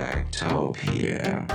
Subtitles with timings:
[0.00, 1.46] Techtopia.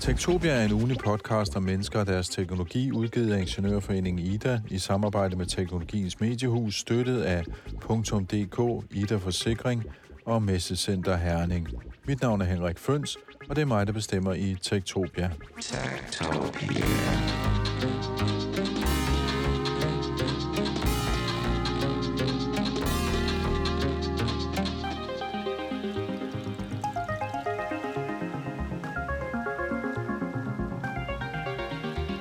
[0.00, 4.78] Tektopia er en ugenlig podcast om mennesker og deres teknologi, udgivet af Ingeniørforeningen IDA i
[4.78, 7.44] samarbejde med Teknologiens Mediehus, støttet af
[7.82, 9.84] .dk, IDA Forsikring
[10.24, 11.68] og Messecenter Herning.
[12.06, 13.16] Mit navn er Henrik Føns,
[13.48, 15.30] og det er mig, der bestemmer i Tektopia.
[15.60, 16.84] Tektopia.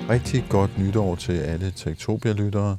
[0.10, 2.78] Rigtig godt nytår til alle Tektopia-lyttere.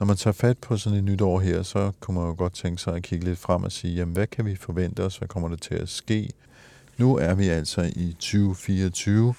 [0.00, 2.52] Når man tager fat på sådan et nyt år her, så kunne man jo godt
[2.52, 5.28] tænke sig at kigge lidt frem og sige, jamen hvad kan vi forvente os, hvad
[5.28, 6.30] kommer der til at ske?
[6.98, 9.34] Nu er vi altså i 2024,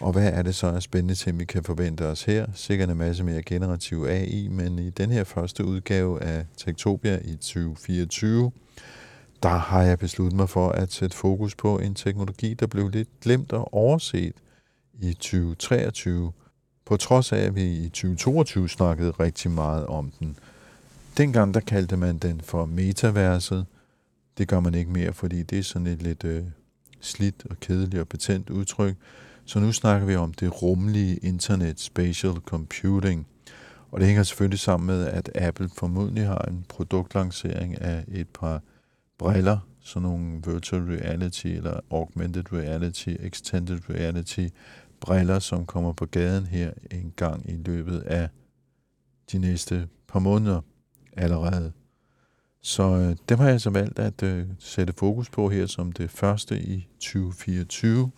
[0.00, 2.46] og hvad er det så af spændende ting, vi kan forvente os her?
[2.54, 7.36] Sikkert en masse mere generativ AI, men i den her første udgave af Tektopia i
[7.36, 8.52] 2024,
[9.42, 13.20] der har jeg besluttet mig for at sætte fokus på en teknologi, der blev lidt
[13.20, 14.34] glemt og overset
[15.00, 16.32] i 2023,
[16.84, 20.36] på trods af, at vi i 2022 snakkede rigtig meget om den.
[21.16, 23.66] Dengang der kaldte man den for metaverset.
[24.38, 26.44] Det gør man ikke mere, fordi det er sådan et lidt øh,
[27.00, 28.96] slidt og kedeligt og betændt udtryk.
[29.44, 33.26] Så nu snakker vi om det rumlige internet, spatial computing.
[33.90, 38.62] Og det hænger selvfølgelig sammen med, at Apple formodentlig har en produktlancering af et par
[39.18, 44.48] briller, sådan nogle virtual reality eller augmented reality, extended reality
[45.02, 48.28] briller, som kommer på gaden her en gang i løbet af
[49.32, 50.60] de næste par måneder
[51.16, 51.72] allerede.
[52.62, 56.10] Så øh, dem har jeg altså valgt at øh, sætte fokus på her som det
[56.10, 58.10] første i 2024.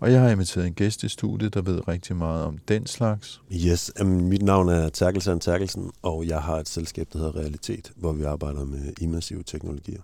[0.00, 3.42] Og jeg har inviteret en gæst i studiet, der ved rigtig meget om den slags.
[3.52, 7.92] Yes, um, mit navn er Terkelsen Terkelsen, og jeg har et selskab, der hedder Realitet,
[7.96, 10.00] hvor vi arbejder med immersive teknologier.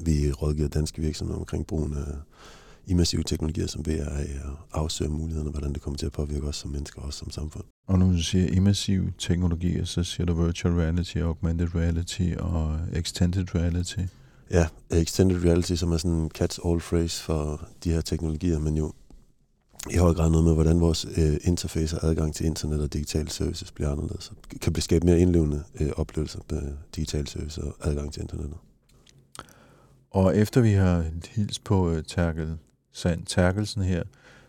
[0.00, 2.14] Vi rådgiver danske virksomheder omkring brugen af
[2.86, 6.70] immersive teknologier som VR og afsøge mulighederne, hvordan det kommer til at påvirke os som
[6.70, 7.64] mennesker og os som samfund.
[7.88, 13.54] Og når du siger immersiv teknologier, så siger du virtual reality, augmented reality og extended
[13.54, 13.98] reality.
[14.50, 18.76] Ja, extended reality, som er sådan en catch all phrase for de her teknologier, men
[18.76, 18.92] jo
[19.90, 23.30] i høj grad noget med, hvordan vores øh, interface og adgang til internet og digitale
[23.30, 24.24] services bliver anderledes.
[24.24, 26.62] Så kan det skabe mere indlevende øh, oplevelser med
[26.96, 28.56] digitale services og adgang til internettet.
[30.10, 32.58] Og efter vi har hils på uh, Terkel
[32.92, 34.02] Sand Terkelsen her,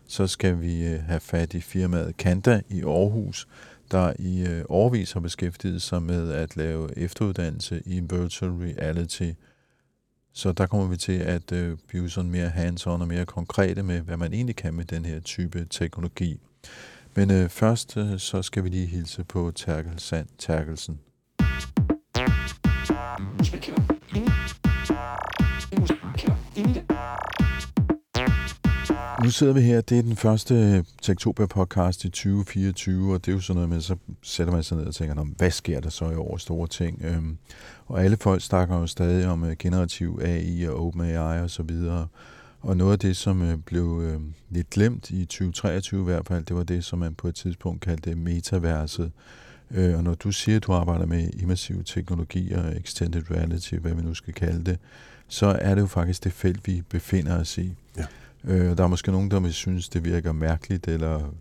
[0.06, 3.48] så skal vi øh, have fat i firmaet Kanda i Aarhus,
[3.90, 9.30] der i øh, uh, årvis har beskæftiget sig med at lave efteruddannelse i virtual reality.
[10.32, 14.00] Så der kommer vi til at øh, blive sådan mere hands-on og mere konkrete med,
[14.00, 16.40] hvad man egentlig kan med den her type teknologi.
[17.14, 21.00] Men først så skal vi lige hilse på Terkel Sand Terkelsen.
[29.24, 33.36] Nu sidder vi her, det er den første Tektopia podcast i 2024, og det er
[33.36, 36.10] jo sådan noget med, så sætter man sig ned og tænker, hvad sker der så
[36.10, 37.02] i år store ting?
[37.04, 37.36] Øhm,
[37.86, 42.06] og alle folk snakker jo stadig om øh, generativ AI og OpenAI og så videre.
[42.60, 44.20] Og noget af det, som øh, blev øh,
[44.50, 47.80] lidt glemt i 2023 i hvert fald, det var det, som man på et tidspunkt
[47.80, 49.12] kaldte metaverset.
[49.70, 54.02] Øh, og når du siger, at du arbejder med immersive teknologier, extended reality, hvad vi
[54.02, 54.78] nu skal kalde det,
[55.28, 57.74] så er det jo faktisk det felt, vi befinder os i.
[57.96, 58.04] Ja.
[58.44, 61.34] Øh, der er måske nogen, der vil synes, det virker mærkeligt, eller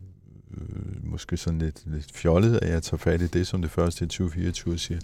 [0.58, 4.06] øh, måske sådan lidt, lidt fjollet, at jeg tager fat i det som det første
[4.06, 5.00] i 2024 og siger,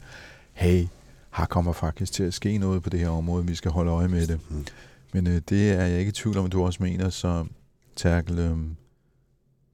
[0.54, 0.88] hey,
[1.34, 4.08] her kommer faktisk til at ske noget på det her område, vi skal holde øje
[4.08, 4.40] med det.
[4.50, 4.66] Mm.
[5.14, 7.46] Men øh, det er jeg ikke i tvivl om, at du også mener, så
[7.96, 8.58] Terkel, øh,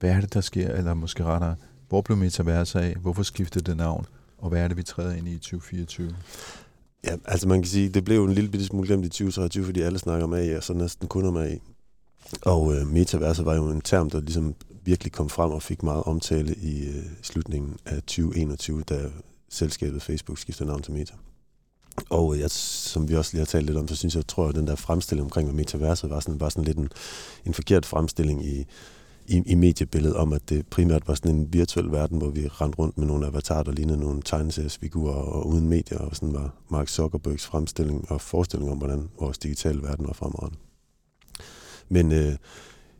[0.00, 1.56] hvad er det, der sker, eller måske rettere,
[1.88, 4.06] hvor blev metaverset af, hvorfor skiftede det navn,
[4.38, 6.16] og hvad er det, vi træder ind i i 2024?
[7.04, 9.64] Ja, altså man kan sige, det blev jo en lille bitte smule glemt i 2023,
[9.64, 11.58] fordi alle snakker om AI, og så næsten kun om AI.
[12.42, 16.02] Og øh, metaverset var jo en term, der ligesom virkelig kom frem og fik meget
[16.04, 19.00] omtale i øh, slutningen af 2021, da
[19.48, 21.14] selskabet Facebook skiftede navn til Meta.
[22.10, 24.44] Og øh, jeg, som vi også lige har talt lidt om, så synes jeg, tror
[24.44, 26.88] jeg, at den der fremstilling omkring, hvad metaverset var, sådan, var sådan lidt en,
[27.44, 28.66] en forkert fremstilling i,
[29.26, 32.78] i, i mediebilledet om, at det primært var sådan en virtuel verden, hvor vi rendte
[32.78, 36.88] rundt med nogle avatarer, der lignede nogle tegneseriesfigurer og uden medier, og sådan var Mark
[36.88, 40.58] Zuckerbergs fremstilling og forestilling om, hvordan vores digitale verden var fremadrettet.
[41.88, 42.36] Men øh,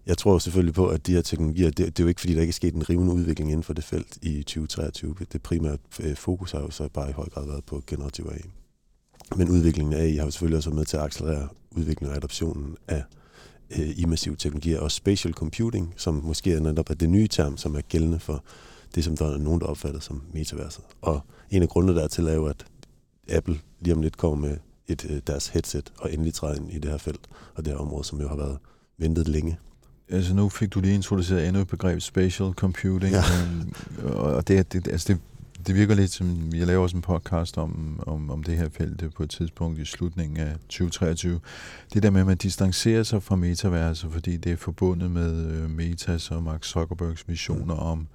[0.06, 2.40] jeg tror selvfølgelig på, at de her teknologier, det, det er jo ikke fordi, der
[2.40, 5.16] ikke er sket en rivende udvikling inden for det felt i 2023.
[5.32, 8.50] Det primære øh, fokus har jo så bare i høj grad været på generativ AI.
[9.36, 12.16] Men udviklingen af AI har jo selvfølgelig også været med til at accelerere udviklingen og
[12.16, 13.04] adoptionen af
[13.78, 17.74] øh, immersive teknologier og spatial computing, som måske er netop er det nye term, som
[17.74, 18.44] er gældende for
[18.94, 20.84] det, som der er nogen, der opfatter som metaverset.
[21.02, 22.66] Og en af grundene dertil er jo, at
[23.28, 24.56] Apple lige om lidt kommer med
[24.88, 27.80] et, øh, deres headset og endelig træder ind i det her felt og det her
[27.80, 28.58] område, som jo har været
[28.98, 29.58] ventet længe.
[30.08, 33.22] Altså nu fik du lige introduceret endnu et begreb, spatial computing, Ja.
[34.12, 35.20] og det, det, altså det,
[35.66, 39.14] det virker lidt som, jeg laver også en podcast om, om, om det her felt
[39.14, 41.40] på et tidspunkt i slutningen af 2023.
[41.94, 45.70] Det der med, at man distancerer sig fra metaverset, fordi det er forbundet med øh,
[45.70, 48.06] Metas og Mark Zuckerbergs visioner om,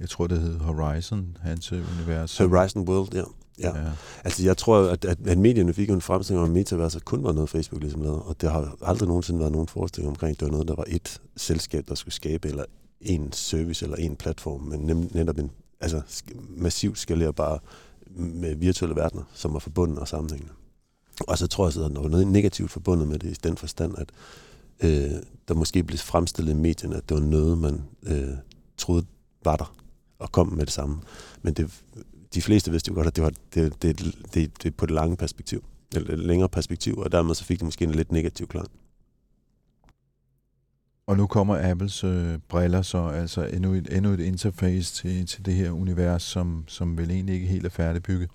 [0.00, 2.38] jeg tror det hed Horizon, hans øh, univers.
[2.38, 3.22] Horizon World, ja.
[3.60, 3.78] Ja.
[3.78, 3.90] ja.
[4.24, 7.32] Altså, jeg tror, at, at, at medierne fik en fremstilling om, at metaverset kun var
[7.32, 8.22] noget, Facebook ligesom lavede.
[8.22, 10.84] Og der har aldrig nogensinde været nogen forestilling omkring, at det var noget, der var
[10.88, 12.64] et selskab, der skulle skabe, eller
[13.00, 15.50] en service, eller en platform, men nem, netop en
[15.80, 16.02] altså,
[16.48, 17.62] massivt skalerbar
[18.16, 20.52] med virtuelle verdener, som var forbundet og sammenhængende.
[21.28, 23.94] Og så tror jeg, at der var noget negativt forbundet med det, i den forstand,
[23.98, 24.10] at
[24.80, 25.10] øh,
[25.48, 28.36] der måske blev fremstillet i medierne, at det var noget, man øh,
[28.76, 29.06] troede
[29.44, 29.74] var der,
[30.18, 31.00] og kom med det samme.
[31.42, 31.82] Men det,
[32.34, 35.16] de fleste vidste jo godt, at det var det, det, det, det, på det lange
[35.16, 35.64] perspektiv,
[35.94, 38.68] eller længere perspektiv, og dermed så fik det måske en lidt negativ klang.
[41.06, 45.46] Og nu kommer Apples øh, briller så, altså endnu et, endnu et interface til, til
[45.46, 48.30] det her univers, som, som vel egentlig ikke helt er færdigbygget.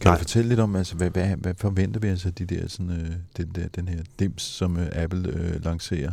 [0.00, 0.14] Kan Nej.
[0.14, 3.12] du fortælle lidt om, altså, hvad, hvad, hvad forventer vi altså de der, sådan, øh,
[3.36, 6.12] den, der, den her dims, som øh, Apple øh, lancerer?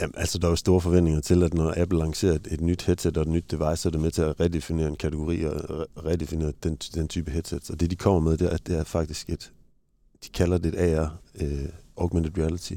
[0.00, 2.82] Jamen, altså, der er jo store forventninger til, at når Apple lancerer et, et nyt
[2.82, 5.52] headset og et nyt device, så er det med til at redefinere en kategori og
[5.54, 7.70] re- redefinere den, den type headsets.
[7.70, 9.52] Og det, de kommer med, det er, at det er faktisk et,
[10.24, 11.64] de kalder det et AR, øh,
[11.96, 12.74] Augmented Reality.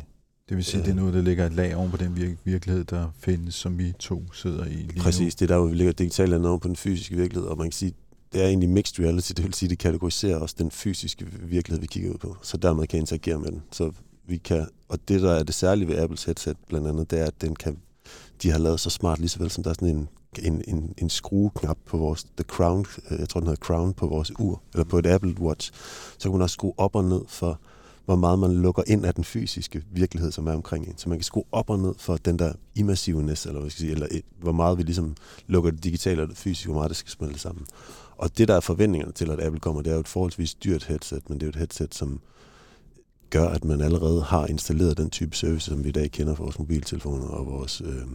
[0.49, 0.85] Det vil sige, Øh.
[0.85, 3.77] det er noget, der ligger et lag oven på den vir- virkelighed, der findes, som
[3.77, 6.57] vi to sidder i lige Præcis, det er der, hvor vi ligger digitalt andet over
[6.59, 7.93] på den fysiske virkelighed, og man kan sige,
[8.33, 11.87] det er egentlig mixed reality, det vil sige, det kategoriserer også den fysiske virkelighed, vi
[11.87, 13.61] kigger ud på, så dermed kan interagere med den.
[13.71, 13.91] Så
[14.27, 17.25] vi kan, og det, der er det særlige ved Apples headset blandt andet, det er,
[17.25, 17.77] at den kan,
[18.43, 20.09] de har lavet så smart, lige så vel som der er sådan en,
[20.43, 24.07] en, en, en skrueknap på vores, The Crown, øh, jeg tror den hedder Crown på
[24.07, 25.71] vores ur, eller på et Apple Watch,
[26.17, 27.59] så kan man også skrue op og ned for,
[28.05, 30.97] hvor meget man lukker ind af den fysiske virkelighed, som er omkring en.
[30.97, 33.89] Så man kan skrue op og ned for den der immersiveness, eller, hvad skal jeg
[33.89, 35.15] sige, eller et, hvor meget vi ligesom
[35.47, 37.65] lukker det digitale og det fysiske, hvor meget det skal smelte sammen.
[38.17, 40.83] Og det, der er forventningerne til, at Apple kommer, det er jo et forholdsvis dyrt
[40.83, 42.19] headset, men det er jo et headset, som
[43.33, 46.43] gør, at man allerede har installeret den type service, som vi i dag kender for
[46.43, 48.07] vores mobiltelefoner og vores øh,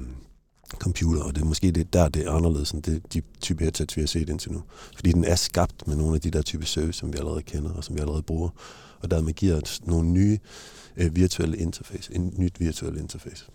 [0.75, 3.97] computer, og det er måske det, der det er anderledes end det, de type headsets,
[3.97, 4.63] vi har set indtil nu.
[4.95, 7.71] Fordi den er skabt med nogle af de der type service, som vi allerede kender
[7.71, 8.49] og som vi allerede bruger,
[9.01, 10.39] og dermed giver os nogle nye
[10.97, 13.47] øh, virtuelle interface, en nyt virtuelt interface.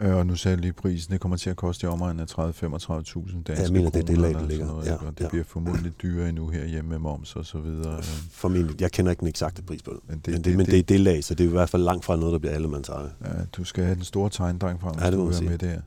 [0.00, 2.38] Øh, og nu sagde jeg lige prisen, det kommer til at koste i omegnen af
[2.38, 4.66] 30-35.000 danske jeg mener, det er det kroner lag, det ligger.
[4.66, 5.28] noget, Ja, og det ja.
[5.28, 7.96] bliver formodentlig dyrere endnu her hjemme med moms og så videre.
[7.98, 8.04] øh.
[8.30, 10.78] Formentlig, jeg kender ikke den eksakte pris på det, Men det, men, det, men det,
[10.78, 12.88] er det lag, så det er i hvert fald langt fra noget, der bliver allemands
[12.88, 13.10] eje.
[13.24, 15.80] Ja, du skal have den store tegndreng frem, hvis Ja, det du vil med der.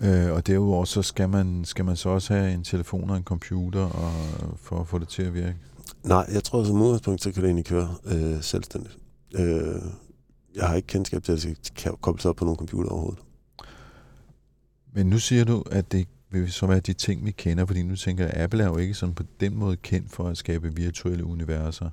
[0.00, 3.22] Øh, og derudover så skal man, skal man så også have en telefon og en
[3.22, 4.12] computer og,
[4.62, 5.56] for at få det til at virke.
[6.04, 8.98] Nej, jeg tror som udgangspunkt, så kan det egentlig køre øh, selvstændigt.
[9.34, 9.74] Øh,
[10.56, 13.22] jeg har ikke kendskab til, at det kan kobles op på nogle computer overhovedet.
[14.94, 17.96] Men nu siger du, at det vil så være de ting, vi kender, fordi nu
[17.96, 20.74] tænker jeg, at Apple er jo ikke sådan på den måde kendt for at skabe
[20.74, 21.90] virtuelle universer.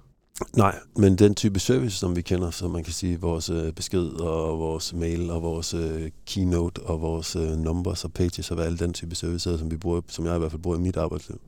[0.55, 4.07] Nej, men den type service, som vi kender, så man kan sige vores øh, besked
[4.07, 8.77] og vores mail og vores øh, keynote og vores øh, numbers og pages og alle
[8.77, 11.41] den type servicer, som vi bruger, som jeg i hvert fald bruger i mit arbejdsliv,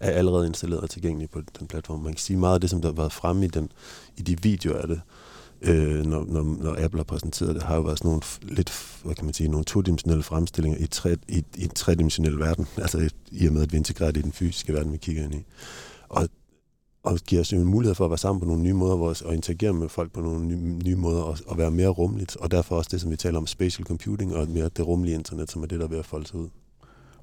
[0.00, 2.00] er allerede installeret og tilgængelig på den platform.
[2.00, 3.72] Man kan sige meget af det, som der har været fremme i, den,
[4.16, 5.00] i de videoer af det,
[5.62, 9.14] øh, når, når, når Apple har præsenteret det, har jo været sådan nogle lidt, hvad
[9.14, 13.08] kan man sige, nogle todimensionelle fremstillinger i, tre, i, i en tredimensionel verden, altså i,
[13.30, 15.44] i og med, at vi integrerer det i den fysiske verden, vi kigger ind i.
[16.08, 16.28] Og
[17.02, 19.16] og giver os jo en mulighed for at være sammen på nogle nye måder, hvor,
[19.24, 22.36] og interagere med folk på nogle nye, nye måder, og, og være mere rummeligt.
[22.36, 25.50] Og derfor også det, som vi taler om, spatial computing, og mere det rummelige internet,
[25.50, 26.48] som er det, der er ved at folde sig ud.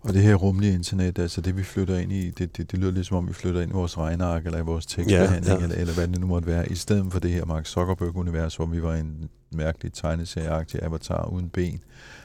[0.05, 2.91] Og det her rumlige internet, altså det vi flytter ind i, det, det, det lyder
[2.91, 5.59] lidt som om vi flytter ind i vores regneark, eller i vores tekstbehandling, Ja, ja,
[5.59, 5.63] ja.
[5.63, 8.65] Eller, eller hvad det nu måtte være, i stedet for det her Mark Zuckerberg-univers, hvor
[8.65, 11.79] vi var en mærkelig tegneserieagtig avatar uden ben.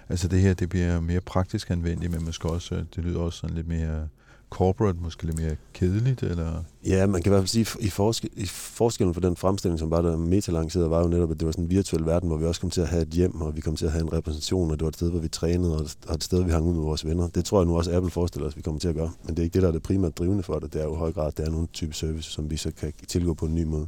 [0.08, 3.38] Altså det her, det bliver mere praktisk anvendeligt, men måske også, øh, det lyder også
[3.38, 4.08] sådan lidt mere
[4.50, 6.64] corporate, måske lidt mere kedeligt, eller...
[6.87, 9.90] Ja, man kan i hvert fald sige, i, forske, i forskellen for den fremstilling, som
[9.90, 12.45] var der metalancerede, var jo netop, at det var sådan en virtuel verden, hvor vi
[12.45, 14.71] også kom til at have et hjem, og vi kom til at have en repræsentation,
[14.71, 16.83] og det var et sted, hvor vi trænede, og et sted, vi hang ud med
[16.83, 17.28] vores venner.
[17.28, 19.11] Det tror jeg nu også, Apple forestiller os, vi kommer til at gøre.
[19.25, 20.73] Men det er ikke det, der er det primært drivende for det.
[20.73, 22.71] Det er jo i høj grad, at det er nogle type service, som vi så
[22.71, 23.87] kan tilgå på en ny måde.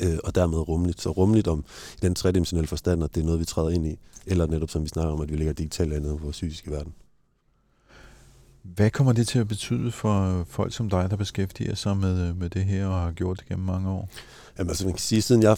[0.00, 1.00] Øh, og dermed rummeligt.
[1.00, 1.64] Så rummeligt om
[1.96, 3.98] i den tredimensionelle forstand, at det er noget, vi træder ind i.
[4.26, 6.92] Eller netop som vi snakker om, at vi ligger digitalt andet på vores fysiske verden.
[8.64, 12.38] Hvad kommer det til at betyde for folk som dig, der beskæftiger sig med, øh,
[12.38, 14.08] med det her og har gjort det gennem mange år?
[14.58, 15.56] Jamen, altså, man kan sige, siden jeg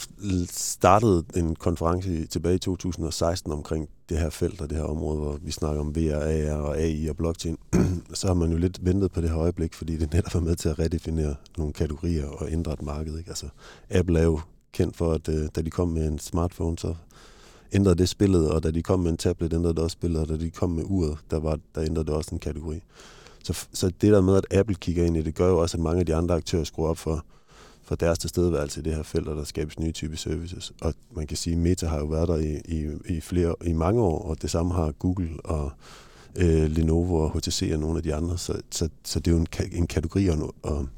[0.50, 5.38] startede en konference tilbage i 2016 omkring det her felt og det her område, hvor
[5.42, 7.58] vi snakker om VR, AR og AI og blockchain,
[8.14, 10.56] så har man jo lidt ventet på det her øjeblik, fordi det netop er med
[10.56, 13.18] til at redefinere nogle kategorier og ændre et marked.
[13.18, 13.30] Ikke?
[13.30, 13.46] Altså,
[13.90, 14.40] Apple er jo
[14.72, 16.94] kendt for, at øh, da de kom med en smartphone, så
[17.72, 20.28] ændrede det spillet, og da de kom med en tablet, ændrede det også spillet, og
[20.28, 22.80] da de kom med uret, der, var, der ændrede det også en kategori.
[23.44, 25.82] Så, så det der med, at Apple kigger ind i det, gør jo også, at
[25.82, 27.24] mange af de andre aktører skruer op for,
[27.82, 30.72] for deres tilstedeværelse i det her felt, og der skabes nye typer services.
[30.80, 33.72] Og man kan sige, at Meta har jo været der i, i, i, flere, i
[33.72, 35.72] mange år, og det samme har Google og
[36.36, 38.38] øh, Lenovo og HTC og nogle af de andre.
[38.38, 40.88] Så, så, så det er jo en, en kategori og, og,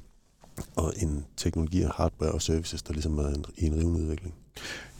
[0.76, 4.34] og en teknologi og hardware og services, der ligesom er en, i en rivende udvikling.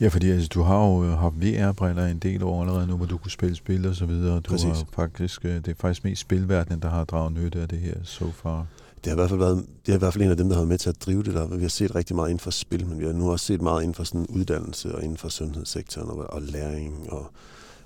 [0.01, 3.17] Ja, fordi altså, du har jo haft VR-briller en del år allerede nu, hvor du
[3.17, 4.35] kunne spille spil og så videre.
[4.35, 4.67] Du Præcis.
[4.67, 7.95] har faktisk, øh, det er faktisk mest spilverdenen, der har draget nytte af det her
[8.03, 8.65] so far.
[9.03, 10.55] Det har i hvert fald været, det er i hvert fald en af dem, der
[10.55, 11.47] har været med til at drive det der.
[11.47, 13.81] Vi har set rigtig meget inden for spil, men vi har nu også set meget
[13.81, 17.31] inden for sådan uddannelse og inden for sundhedssektoren og, og læring og,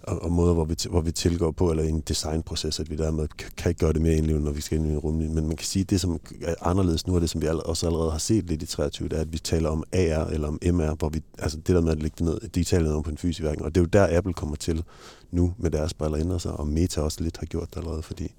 [0.03, 3.27] og, og måder, hvor vi, hvor vi tilgår på, eller en designproces, at vi dermed
[3.57, 5.31] kan ikke gøre det mere indlevende, når vi skal ind i en rumlig.
[5.31, 7.87] Men man kan sige, at det, som er anderledes nu, er det, som vi også
[7.87, 10.59] allerede har set lidt i 23, det er, at vi taler om AR eller om
[10.63, 13.17] MR, hvor vi, altså det der med at lægge det ned, digitalt ned på en
[13.17, 13.61] fysisk verden.
[13.61, 14.83] Og det er jo der, Apple kommer til
[15.31, 18.33] nu med deres briller ændrer sig, og Meta også lidt har gjort det allerede, fordi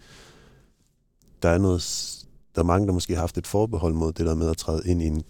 [1.42, 1.82] der er noget
[2.54, 4.82] der er mange, der måske har haft et forbehold mod det der med at træde
[4.86, 5.22] ind i en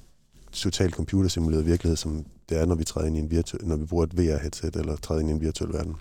[0.53, 3.85] total computersimuleret virkelighed, som det er, når vi træder ind i en virtuel, når vi
[3.85, 5.97] bruger et VR-headset eller træder ind i en virtuel verden.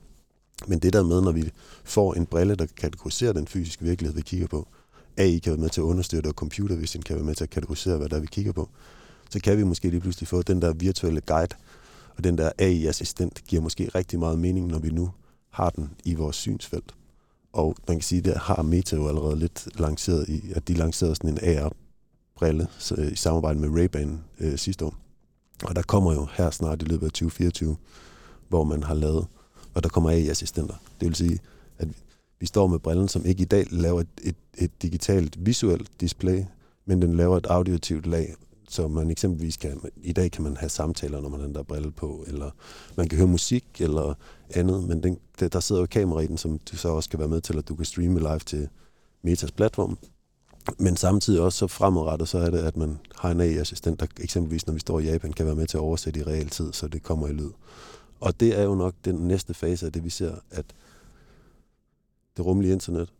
[0.67, 1.51] Men det der med, når vi
[1.83, 4.67] får en brille, der kategoriserer den fysiske virkelighed, vi kigger på,
[5.17, 7.49] AI kan være med til at understøtte, og computer vision kan være med til at
[7.49, 8.69] kategorisere, hvad der er, vi kigger på,
[9.29, 11.55] så kan vi måske lige pludselig få den der virtuelle guide,
[12.17, 15.11] og den der AI-assistent giver måske rigtig meget mening, når vi nu
[15.49, 16.93] har den i vores synsfelt.
[17.53, 20.73] Og man kan sige, at der har Meta jo allerede lidt lanceret i, at de
[20.73, 24.95] lancerede sådan en AR-brille så øh, i samarbejde med Ray-Ban øh, sidste år.
[25.63, 27.77] Og der kommer jo her snart i løbet af 2024,
[28.49, 29.27] hvor man har lavet,
[29.75, 30.75] og der kommer AI-assistenter.
[30.99, 31.39] Det vil sige,
[31.77, 31.87] at
[32.39, 36.43] vi står med brillen, som ikke i dag laver et, et, et digitalt visuelt display,
[36.85, 38.35] men den laver et auditivt lag,
[38.69, 41.63] så man eksempelvis kan, i dag kan man have samtaler, når man har den der
[41.63, 42.51] brille på, eller
[42.97, 44.13] man kan høre musik eller
[44.55, 47.27] andet, men den, der sidder jo kamera i den, som du så også kan være
[47.27, 48.69] med til, at du kan streame live til
[49.21, 49.97] Metas platform.
[50.79, 54.67] Men samtidig også så fremadrettet, så er det, at man har en AI-assistent, der eksempelvis,
[54.67, 57.03] når vi står i Japan, kan være med til at oversætte i realtid, så det
[57.03, 57.51] kommer i lyd.
[58.23, 60.65] Og det er jo nok den næste fase af det, vi ser, at
[62.37, 63.13] det rumlige internet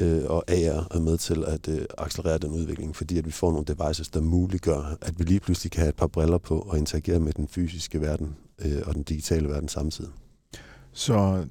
[0.00, 3.50] øh, og AR er med til at øh, accelerere den udvikling, fordi at vi får
[3.50, 6.78] nogle devices, der muliggør, at vi lige pludselig kan have et par briller på og
[6.78, 10.10] interagere med den fysiske verden øh, og den digitale verden samtidig.
[10.92, 11.46] Så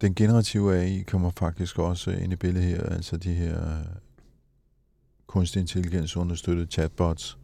[0.00, 3.82] den generative AI kommer faktisk også ind i billedet her, altså de her
[5.26, 7.38] kunstig intelligens understøttede chatbots.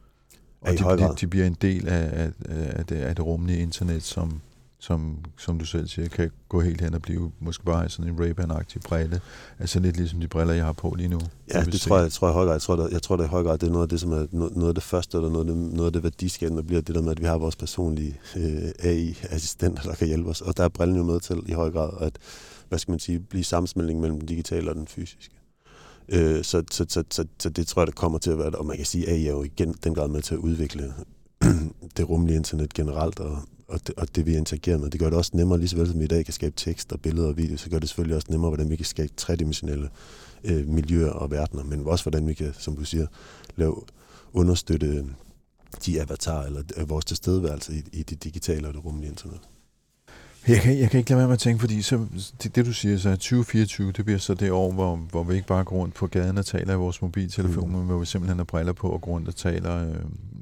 [0.61, 4.03] Og de, de, de bliver en del af, af, af, det, af det rumlige internet,
[4.03, 4.41] som
[4.81, 8.19] som, som du selv siger, kan gå helt hen og blive måske bare sådan en
[8.21, 9.21] Ray-Ban-agtig brille.
[9.59, 11.21] Altså lidt ligesom de briller, jeg har på lige nu.
[11.55, 12.55] Ja, det tror jeg, tror jeg i høj grad.
[12.55, 14.27] Jeg tror, der, jeg tror, i høj grad, det er noget af det, som er
[14.33, 17.03] noget af det første, eller noget af det, noget af det værdiskabende, bliver det der
[17.03, 20.41] med, at vi har vores personlige øh, AI-assistenter, der kan hjælpe os.
[20.41, 22.19] Og der er brillen jo med til i høj grad at,
[22.69, 25.35] hvad skal man sige, blive sammensmeltning mellem den digitale og den fysiske.
[26.09, 28.67] Øh, så, så, så, så, så, det tror jeg, der kommer til at være Og
[28.67, 30.95] man kan sige, at AI er jo igen den grad med til at udvikle
[31.97, 34.91] det rumlige internet generelt, og, og, det, og det vi interagerer med.
[34.91, 36.93] Det gør det også nemmere, lige så vel som vi i dag kan skabe tekst
[36.93, 39.91] og billeder og video, så gør det selvfølgelig også nemmere, hvordan vi kan skabe tredimensionelle
[40.45, 43.07] øh, miljøer og verdener, men også hvordan vi kan, som du siger,
[43.57, 43.83] lave,
[44.33, 45.05] understøtte øh,
[45.87, 49.41] de avatarer eller øh, vores tilstedeværelse i, i det digitale og det rumlige internet.
[50.49, 52.07] Jeg kan, jeg kan ikke lade være med at tænke, fordi så,
[52.43, 55.47] det, det du siger, så 2024, det bliver så det år, hvor, hvor vi ikke
[55.47, 57.76] bare går rundt på gaden og taler i vores mobiltelefon, mm.
[57.76, 59.95] men hvor vi simpelthen har briller på og går rundt og taler øh,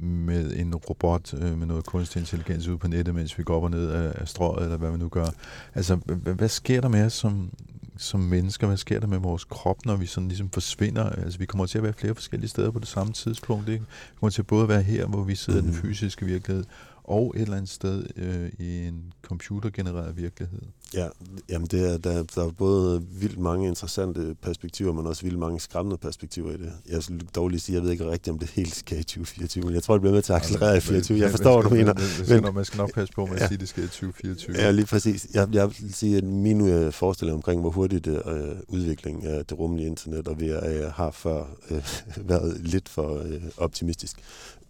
[0.03, 3.63] med en robot øh, med noget kunstig intelligens ude på nettet, mens vi går op
[3.63, 5.27] og ned af, af strøget, eller hvad vi nu gør.
[5.75, 7.51] Altså, hvad, hvad sker der med os som,
[7.97, 8.67] som mennesker?
[8.67, 11.05] Hvad sker der med vores krop, når vi sådan ligesom forsvinder?
[11.05, 13.69] Altså, vi kommer til at være flere forskellige steder på det samme tidspunkt.
[13.69, 13.85] Ikke?
[13.85, 15.69] Vi kommer til at både være her, hvor vi sidder mm.
[15.69, 15.89] i den mhm.
[15.89, 16.65] fysiske virkelighed,
[17.09, 20.61] og et eller andet sted øh, i en computergenereret virkelighed.
[20.95, 21.09] Ja,
[21.49, 25.61] jamen det er, der, der er både vildt mange interessante perspektiver, men også vildt mange
[25.61, 26.73] skræmmende perspektiver i det.
[26.89, 29.65] Jeg vil dog lige sige, jeg ved ikke rigtigt, om det helt skal i 2024,
[29.65, 31.21] men jeg tror, det bliver med til at accelerere i 2024.
[31.21, 31.95] Jeg forstår, hvad du mener.
[32.29, 33.87] Men, men, man skal nok passe på med at ja, sige, at det skal i
[33.87, 34.57] 2024.
[34.57, 35.27] Ja, lige præcis.
[35.35, 39.47] Jeg, jeg vil sige, at min uh, forestilling omkring, hvor hurtigt det, uh, udvikling af
[39.47, 41.79] det rumlige internet og VR har før uh,
[42.31, 44.17] været lidt for uh, optimistisk.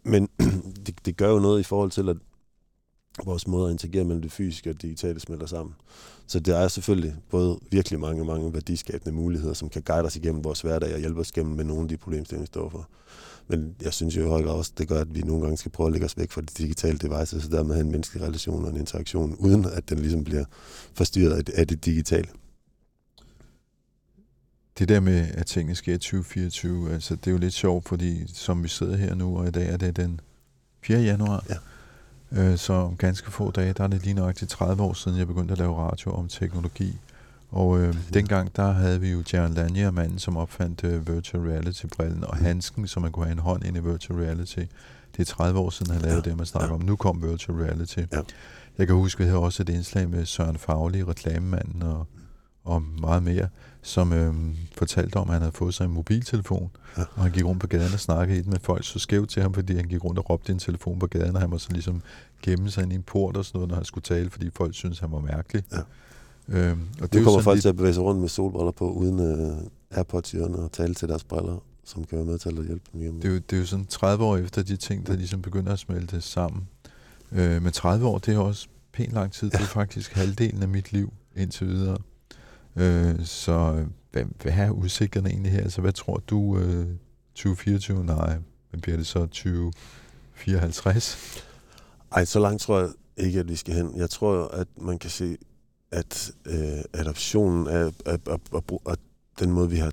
[0.06, 0.28] Men
[0.86, 2.16] det, det gør jo noget i forhold til, at
[3.24, 5.74] vores måde at interagere mellem det fysiske og det digitale smelter sammen.
[6.26, 10.44] Så der er selvfølgelig både virkelig mange, mange værdiskabende muligheder, som kan guide os igennem
[10.44, 12.88] vores hverdag og hjælpe os igennem med nogle af de problemstillinger, vi står for.
[13.48, 15.70] Men jeg synes jo i høj grad også, det gør, at vi nogle gange skal
[15.70, 18.64] prøve at lægge os væk fra de digitale devices, så dermed have en menneskelig relation
[18.64, 20.44] og en interaktion, uden at den ligesom bliver
[20.94, 22.28] forstyrret af det, af det digitale.
[24.78, 28.32] Det der med, at tingene sker i 2024, altså det er jo lidt sjovt, fordi
[28.34, 30.20] som vi sidder her nu, og i dag er det den
[30.82, 30.98] 4.
[31.00, 31.44] januar,
[32.32, 32.42] Ja.
[32.42, 35.26] øh, så om ganske få dage, der er det lige nøjagtigt 30 år siden, jeg
[35.26, 36.98] begyndte at lave radio om teknologi.
[37.50, 42.24] Og øh, dengang, der havde vi jo Jaron Lanier, manden, som opfandt øh, virtual reality-brillen,
[42.24, 42.44] og Mm.
[42.44, 44.58] handsken, så man kunne have en hånd ind i virtual reality.
[45.16, 46.74] Det er 30 år siden, han lavede Ja, det, man snakker ja.
[46.74, 46.80] om.
[46.80, 47.98] Nu kom virtual reality.
[48.12, 48.20] Ja.
[48.78, 52.06] Jeg kan huske, vi havde også et indslag med Søren Fagli, reklamemanden, og,
[52.66, 53.48] og meget mere,
[53.82, 54.34] som øh,
[54.76, 57.02] fortalte om, at han havde fået sig en mobiltelefon, Ja.
[57.16, 59.42] og han gik rundt på gaden og snakkede i den med folk, så skævt til
[59.42, 61.68] ham, fordi han gik rundt og råbte en telefon på gaden, og han må så
[61.72, 62.02] ligesom
[62.42, 64.74] gemme sig ind i en port og sådan noget, når han skulle tale, fordi folk
[64.74, 65.62] syntes, han var mærkelig.
[65.72, 65.78] Ja.
[66.48, 68.90] Øhm, og Nu jo kommer folk lidt- til at bevæge sig rundt med solbriller på,
[68.92, 69.20] uden
[69.50, 69.56] uh,
[69.90, 73.00] Airpods i og tale til deres briller, som kan være med til at hjælpe dem
[73.00, 73.14] hjem.
[73.20, 75.72] Det er, jo, det er jo sådan 30 år efter de ting, der ligesom begynder
[75.72, 76.68] at smelte sammen.
[77.32, 79.50] Øh, men 30 år, det er også pænt lang tid.
[79.50, 81.98] Det er faktisk halvdelen af mit liv indtil videre.
[82.76, 85.60] Øh, så øh, hvad, hvad er udsigterne egentlig her?
[85.60, 86.86] Altså, hvad tror du, øh,
[87.34, 88.04] 2024?
[88.04, 88.38] Nej,
[88.72, 89.20] men bliver det så?
[89.20, 91.44] 2054?
[92.12, 93.96] Ej, så langt tror jeg ikke, at vi skal hen.
[93.96, 95.36] Jeg tror, at man kan se,
[95.90, 98.96] at øh, adoptionen af, af, af, af, af
[99.38, 99.92] den måde, vi har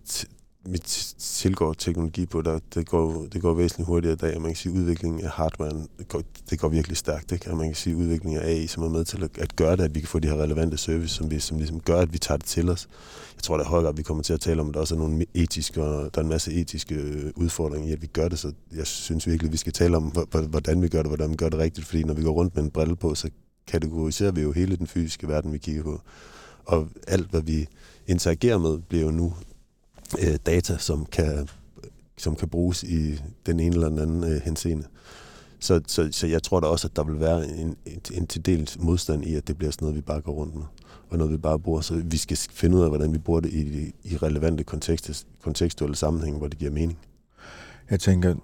[0.65, 0.77] t- vi
[1.19, 4.55] tilgår teknologi på, der, det, går, det går væsentligt hurtigere i dag, og man kan
[4.55, 7.51] sige, at udviklingen af hardware, det går, det går virkelig stærkt, ikke?
[7.51, 9.75] og man kan sige, at udviklingen af AI, som er med til at, at gøre
[9.75, 12.13] det, at vi kan få de her relevante service, som, vi, som ligesom gør, at
[12.13, 12.87] vi tager det til os.
[13.35, 14.95] Jeg tror, det er højere, at vi kommer til at tale om, at der også
[14.95, 18.27] er nogle etiske, og der er en masse etiske øh, udfordringer i, at vi gør
[18.27, 20.03] det, så jeg synes virkelig, at vi skal tale om,
[20.49, 22.63] hvordan vi gør det, hvordan vi gør det rigtigt, fordi når vi går rundt med
[22.63, 23.29] en brille på, så
[23.67, 26.01] kategoriserer vi jo hele den fysiske verden, vi kigger på.
[26.65, 27.67] Og alt, hvad vi
[28.07, 29.33] interagerer med, bliver jo nu
[30.19, 31.47] øh, data, som kan,
[32.17, 34.85] som kan bruges i den ene eller den anden øh, henseende.
[35.59, 38.45] Så, så, så jeg tror da også, at der vil være en, en, en til
[38.45, 40.63] dels modstand i, at det bliver sådan noget, vi bare går rundt med,
[41.09, 41.81] og noget, vi bare bruger.
[41.81, 45.95] Så vi skal finde ud af, hvordan vi bruger det i, i relevante kontekst, kontekstuelle
[45.95, 46.99] sammenhænge, hvor det giver mening.
[47.89, 48.35] Jeg tænker,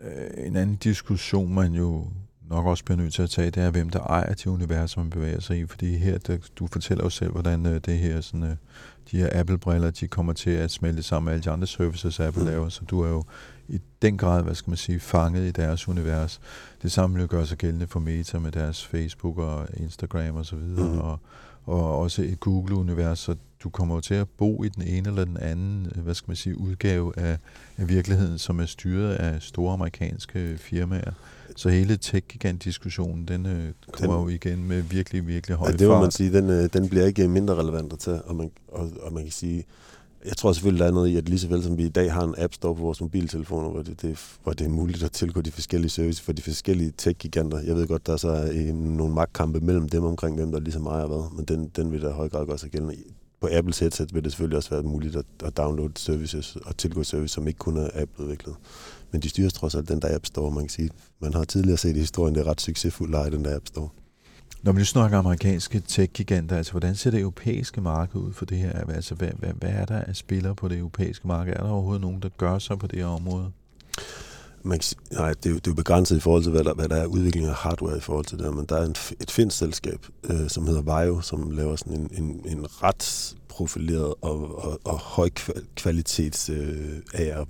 [0.00, 2.06] øh, en anden diskussion, man jo
[2.50, 5.10] nok også bliver nødt til at tage, det er, hvem der ejer de universer, man
[5.10, 5.66] bevæger sig i.
[5.66, 8.56] Fordi her, der, du fortæller jo selv, hvordan øh, det her, sådan, øh,
[9.10, 12.42] de her Apple-briller, de kommer til at smelte sammen med alle de andre services, Apple
[12.42, 12.48] Mm.
[12.48, 12.68] laver.
[12.68, 13.24] Så du er jo
[13.68, 16.40] i den grad, hvad skal man sige, fanget i deres univers.
[16.82, 20.56] Det samme vil gøre sig gældende for Meta med deres Facebook og Instagram og så
[20.56, 20.98] videre, Mhm.
[20.98, 21.18] og,
[21.66, 25.24] og også et Google-univers, så du kommer jo til at bo i den ene eller
[25.24, 27.38] den anden, øh, hvad skal man sige, udgave af,
[27.78, 31.12] af virkeligheden, som er styret af store amerikanske firmaer.
[31.56, 35.88] Så hele tech-gigant-diskussionen, den øh, kommer Den- jo igen med virkelig, virkelig høj Ja, det
[35.88, 38.90] må man sige, den, øh, den bliver ikke mindre relevant at tage, og man, og,
[39.02, 39.64] og man kan sige,
[40.24, 42.12] jeg tror selvfølgelig, der er noget i, at lige så vel som vi i dag
[42.12, 45.12] har en app store på vores mobiltelefoner, hvor det, det, hvor det er muligt at
[45.12, 47.58] tilgå de forskellige services for de forskellige tech-giganter.
[47.60, 50.86] Jeg ved godt, der er så øh, nogle magtkampe mellem dem omkring, hvem der ligesom
[50.86, 52.94] ejer hvad, men den, den vil der i høj grad sig gældende.
[53.40, 57.02] På Apples headset vil det selvfølgelig også være muligt at, at downloade services og tilgå
[57.04, 58.54] services, som ikke kun er Apple-udviklet.
[59.12, 60.90] Men de styres trods alt den der App Store, man kan sige.
[61.20, 63.88] Man har tidligere set i historien, det er ret succesfuldt at den der App Store.
[64.62, 68.58] Når vi nu snakker amerikanske tech-giganter, altså hvordan ser det europæiske marked ud for det
[68.58, 68.72] her?
[68.88, 71.52] Altså hvad, hvad, hvad er der af spillere på det europæiske marked?
[71.52, 73.52] Er der overhovedet nogen, der gør sig på det her område?
[74.62, 76.74] man kan, nej, det er, jo, det er jo begrænset i forhold til, hvad der,
[76.74, 79.30] hvad der er udvikling af hardware i forhold til det, men der er en, et
[79.30, 84.64] finsk selskab, øh, som hedder Vajo, som laver sådan en, en, en ret profileret og,
[84.64, 87.46] og, og høj kva- kvalitets øh, AR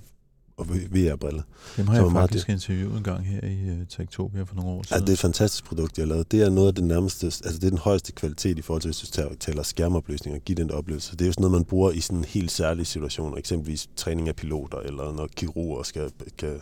[0.61, 1.42] og VR-briller.
[1.77, 4.79] Dem har jeg meget faktisk interviewet en gang her i uh, Techtopia for nogle år
[4.79, 5.03] Ja, siden.
[5.03, 6.33] det er et fantastisk produkt, de har lavet.
[6.33, 8.88] Det er noget af det nærmeste, altså det er den højeste kvalitet i forhold til,
[8.88, 11.12] hvis du taler skærmopløsning og giver den oplevelse.
[11.12, 14.29] Det er jo sådan noget, man bruger i sådan en helt særlig situation, eksempelvis træning
[14.29, 16.61] af piloter, eller når kirurger skal, skal,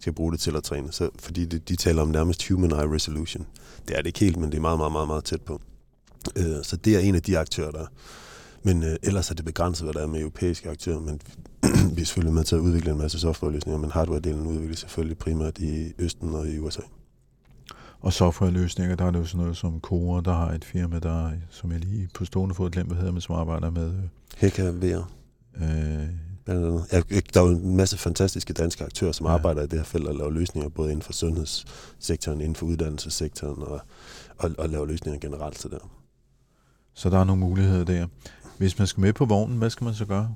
[0.00, 0.92] skal bruge det til at træne.
[0.92, 3.46] Så, fordi det, de taler om nærmest human eye resolution.
[3.88, 5.60] Det er det ikke helt, men det er meget, meget, meget, meget tæt på.
[6.36, 7.86] Øh, så det er en af de aktører, der er.
[8.62, 11.20] Men øh, ellers er det begrænset, hvad der er med europæiske aktører, men
[11.96, 15.58] vi er selvfølgelig med til at udvikle en masse softwareløsninger, men hardware-delen udvikles selvfølgelig primært
[15.58, 16.82] i Østen og i USA.
[18.00, 21.30] Og softwareløsninger, der er det jo sådan noget som Core, der har et firma, der,
[21.50, 23.92] som jeg lige på stående fod glemt, hvad hedder, men som arbejder med
[24.36, 25.10] Heka VR.
[25.62, 26.08] øh,
[26.48, 26.84] andet.
[26.92, 27.00] Ja,
[27.34, 29.32] der er jo en masse fantastiske danske aktører, som ja.
[29.32, 33.62] arbejder i det her felt og laver løsninger, både inden for sundhedssektoren, inden for uddannelsessektoren
[33.62, 33.80] og,
[34.38, 35.78] og, og laver løsninger generelt til det.
[36.94, 38.06] Så der er nogle muligheder der.
[38.58, 40.34] Hvis man skal med på vognen, hvad skal man så gøre?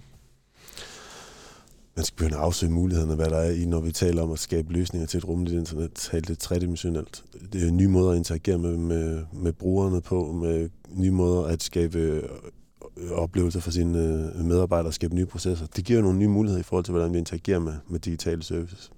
[1.97, 4.39] man skal begynde at afsøge mulighederne, hvad der er i, når vi taler om at
[4.39, 7.25] skabe løsninger til et rummeligt internet, helt det tredimensionelt.
[7.53, 11.63] Det er nye måder at interagere med, med, med brugerne på, med nye måder at
[11.63, 15.67] skabe øh, oplevelser for sine øh, medarbejdere medarbejdere, skabe nye processer.
[15.67, 18.91] Det giver nogle nye muligheder i forhold til, hvordan vi interagerer med, med digitale services.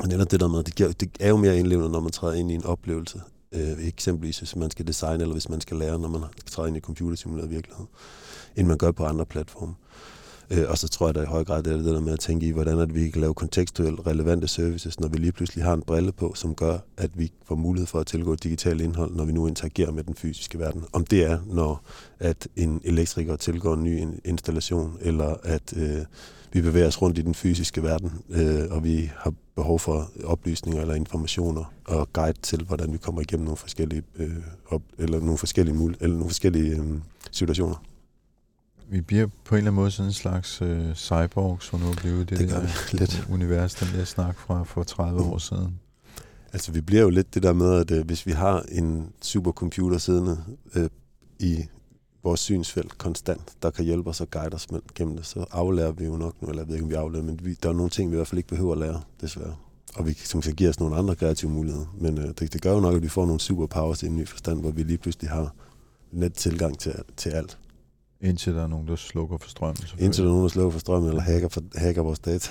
[0.00, 2.34] Og netop det der med, det, giver, det er jo mere indlevende, når man træder
[2.34, 3.20] ind i en oplevelse.
[3.52, 6.76] Øh, eksempelvis hvis man skal designe, eller hvis man skal lære, når man træder ind
[6.76, 7.86] i computersimuleret virkelighed,
[8.60, 9.74] end man gør på andre platforme.
[10.50, 12.20] Øh, og så tror jeg, da i høj grad det er det der med at
[12.20, 15.72] tænke i, hvordan at vi kan lave kontekstuelt relevante services, når vi lige pludselig har
[15.74, 19.24] en brille på, som gør, at vi får mulighed for at tilgå digitalt indhold, når
[19.24, 20.84] vi nu interagerer med den fysiske verden.
[20.92, 21.82] Om det er, når
[22.18, 26.04] at en elektriker tilgår en ny installation, eller at øh,
[26.52, 30.80] vi bevæger os rundt i den fysiske verden, øh, og vi har behov for oplysninger
[30.80, 34.36] eller informationer og guide til, hvordan vi kommer igennem nogle forskellige, øh,
[34.68, 36.86] op, eller nogle forskellige, mul- eller nogle forskellige øh,
[37.30, 37.89] situationer
[38.90, 42.16] vi bliver på en eller anden måde sådan en slags øh, cyborg, som nu bliver
[42.16, 42.66] det, det der
[42.98, 43.26] lidt.
[43.30, 45.80] univers, den der snak fra for 30 år siden.
[46.52, 49.98] Altså vi bliver jo lidt det der med, at øh, hvis vi har en supercomputer
[49.98, 50.88] siddende øh,
[51.38, 51.64] i
[52.22, 56.04] vores synsfelt konstant, der kan hjælpe os og guide os gennem det, så aflærer vi
[56.04, 57.90] jo nok nu, eller jeg ved ikke, om vi aflærer, men vi, der er nogle
[57.90, 59.56] ting, vi i hvert fald ikke behøver at lære, desværre.
[59.94, 61.94] Og vi, som kan give os nogle andre kreative muligheder.
[61.98, 64.28] Men øh, det, det gør jo nok, at vi får nogle superpowers i en ny
[64.28, 65.54] forstand, hvor vi lige pludselig har
[66.12, 67.58] net tilgang til, til alt.
[68.20, 69.84] Indtil der er nogen, der slukker for strømmen.
[69.98, 72.50] Indtil der er nogen, der slukker for strømmen, eller hacker, for, hacker vores data.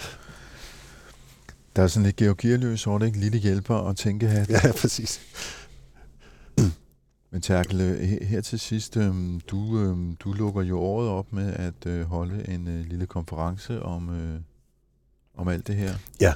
[1.76, 3.20] Der er sådan lidt georgierløs over det, ikke?
[3.20, 4.46] Lille hjælper og tænke her.
[4.50, 5.20] Ja, præcis.
[7.32, 7.80] Men Terkel,
[8.22, 12.50] her til sidst, øhm, du, øhm, du lukker jo året op med at øh, holde
[12.50, 14.40] en øh, lille konference om, øh,
[15.38, 15.96] om alt det her.
[16.22, 16.34] Ja,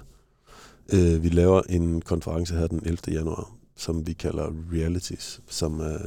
[0.93, 2.97] øh, vi laver en konference her den 11.
[3.07, 5.97] januar, som vi kalder Realities, som er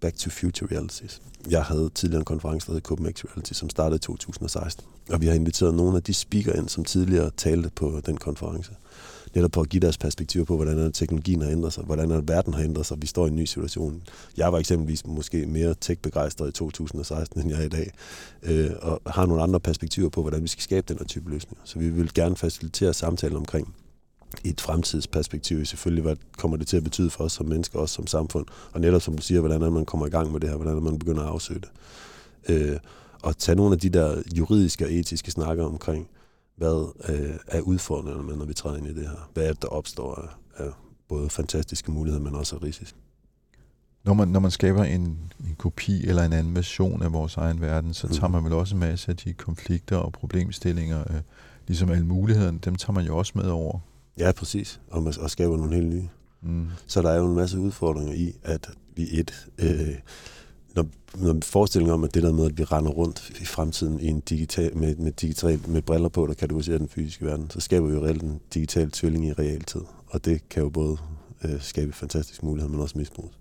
[0.00, 1.22] Back to Future Realities.
[1.50, 4.86] Jeg havde tidligere en konference, der hed Copenhagen Reality, som startede i 2016.
[5.10, 8.72] Og vi har inviteret nogle af de speaker ind, som tidligere talte på den konference.
[9.34, 12.62] Netop for at give deres perspektiv på, hvordan teknologien har ændret sig, hvordan verden har
[12.62, 13.02] ændret sig.
[13.02, 14.02] Vi står i en ny situation.
[14.36, 17.92] Jeg var eksempelvis måske mere tech-begejstret i 2016, end jeg er i dag.
[18.42, 21.60] Øh, og har nogle andre perspektiver på, hvordan vi skal skabe den her type løsninger.
[21.64, 23.74] Så vi vil gerne facilitere samtalen omkring,
[24.44, 27.94] i et fremtidsperspektiv selvfølgelig, hvad kommer det til at betyde for os som mennesker, også
[27.94, 28.46] som samfund.
[28.72, 30.98] Og netop som du siger, hvordan man kommer i gang med det her, hvordan man
[30.98, 31.70] begynder at afsøge det.
[32.48, 32.78] Øh,
[33.22, 36.08] og tage nogle af de der juridiske og etiske snakker omkring,
[36.56, 39.30] hvad øh, er udfordringerne når vi træder ind i det her.
[39.34, 40.70] Hvad er det, der opstår af, af
[41.08, 42.94] både fantastiske muligheder, men også af risici.
[44.04, 45.02] Når man, når man skaber en,
[45.40, 48.32] en kopi eller en anden version af vores egen verden, så tager mhm.
[48.32, 51.20] man vel også en masse af de konflikter og problemstillinger, øh,
[51.66, 53.78] ligesom alle mulighederne, dem tager man jo også med over
[54.18, 54.80] Ja, præcis.
[54.90, 56.08] Og, man, og skaber nogle helt nye.
[56.42, 56.66] Mm.
[56.86, 59.48] Så der er jo en masse udfordringer i, at vi et...
[59.58, 59.94] Øh,
[60.74, 64.06] når, når forestiller om, at det der med, at vi render rundt i fremtiden i
[64.06, 67.86] en digital, med, med, digital, med briller på, der kategoriserer den fysiske verden, så skaber
[67.86, 69.80] vi jo reelt en digital tvilling i realtid.
[70.06, 70.96] Og det kan jo både
[71.44, 73.38] øh, skabe fantastiske muligheder, men også misbruges.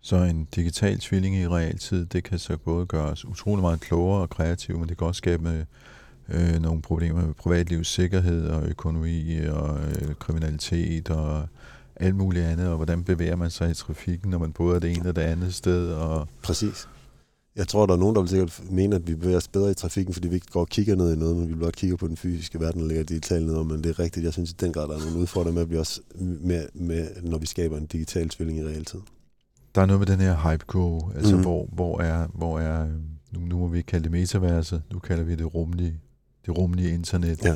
[0.00, 4.22] Så en digital tvilling i realtid, det kan så både gøre os utrolig meget klogere
[4.22, 5.42] og kreative, men det kan også skabe
[6.28, 11.48] øh, nogle problemer med privatlivets sikkerhed og økonomi og øh, kriminalitet og
[11.96, 14.96] alt muligt andet, og hvordan bevæger man sig i trafikken, når man både er det
[14.96, 15.88] ene og det andet sted.
[15.92, 16.88] Og Præcis.
[17.56, 19.74] Jeg tror, der er nogen, der vil sikkert mene, at vi bevæger os bedre i
[19.74, 22.08] trafikken, fordi vi ikke går og kigger ned i noget, men vi blot kigger på
[22.08, 24.24] den fysiske verden og lægger digitalt ned, men det er rigtigt.
[24.24, 27.08] Jeg synes i den grad, der er nogle udfordringer med at blive også med, med,
[27.22, 29.00] når vi skaber en digital tvilling i realtid.
[29.74, 30.64] Der er noget med den her hype
[31.16, 31.42] altså mm.
[31.42, 32.86] hvor, hvor er, hvor er
[33.32, 36.00] nu, nu må vi ikke kalde det metaverset, nu kalder vi det rumlige
[36.46, 37.44] det rumlige internet.
[37.44, 37.54] Ja.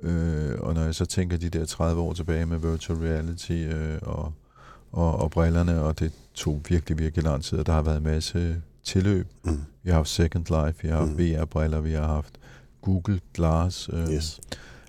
[0.00, 3.98] Øh, og når jeg så tænker de der 30 år tilbage med virtual reality øh,
[4.02, 4.32] og,
[4.92, 8.02] og, og brillerne, og det tog virkelig, virkelig lang tid, og der har været en
[8.02, 9.26] masse tilløb.
[9.44, 9.60] Mm.
[9.82, 11.18] Vi har haft Second Life, vi har haft mm.
[11.18, 12.38] VR-briller, vi har haft
[12.82, 13.90] Google Glass.
[13.92, 14.40] Øh, yes.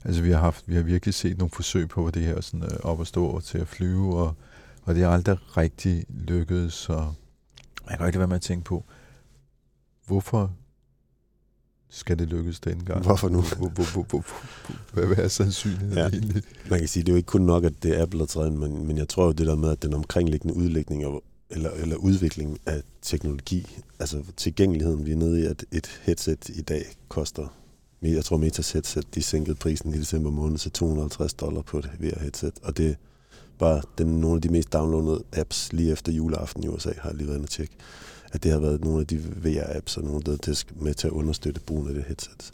[0.03, 2.79] Altså vi har haft, vi har virkelig set nogle forsøg på, det her sådan, øh,
[2.83, 4.35] op at stå og til at flyve, og,
[4.83, 7.13] og det er aldrig rigtig lykkedes, så
[7.89, 8.83] jeg kan ikke være med at tænke på,
[10.05, 10.51] hvorfor
[11.95, 13.03] skal det lykkes den gang?
[13.03, 13.41] Hvorfor nu?
[14.93, 16.07] Hvad er sandsynligheden ja.
[16.07, 16.43] egentlig?
[16.69, 18.51] Man kan sige, det er jo ikke kun nok, at det er Apple, der træder
[18.51, 21.95] men, men jeg tror jo det der med, at den omkringliggende udlægning af, eller, eller
[21.95, 27.47] udvikling af teknologi, altså tilgængeligheden, vi er nede i, at et headset i dag koster,
[28.01, 31.91] jeg tror Metas headset, de sænkede prisen i december måned til 250 dollar på et
[31.99, 32.95] VR-headset, og det
[33.59, 37.17] bare den, nogle af de mest downloadede apps lige efter juleaften i USA, har jeg
[37.17, 37.73] lige været inde og tjekke
[38.35, 41.13] at det har været nogle af de VR-apps og nogle, der er med til at
[41.13, 42.51] understøtte brugen af det headset.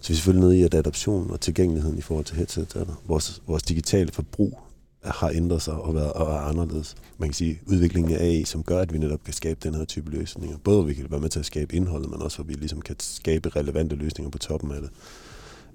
[0.00, 2.84] Så vi er selvfølgelig nede i, at adaptionen og tilgængeligheden i forhold til headset er
[2.84, 3.02] der.
[3.06, 4.58] Vores, vores digitale forbrug
[5.04, 6.94] har ændret sig og, været, og er anderledes.
[7.18, 9.84] Man kan sige, udviklingen af AI, som gør, at vi netop kan skabe den her
[9.84, 10.58] type løsninger.
[10.64, 12.96] Både vi kan være med til at skabe indholdet, men også, hvor vi ligesom kan
[12.98, 14.90] skabe relevante løsninger på toppen af det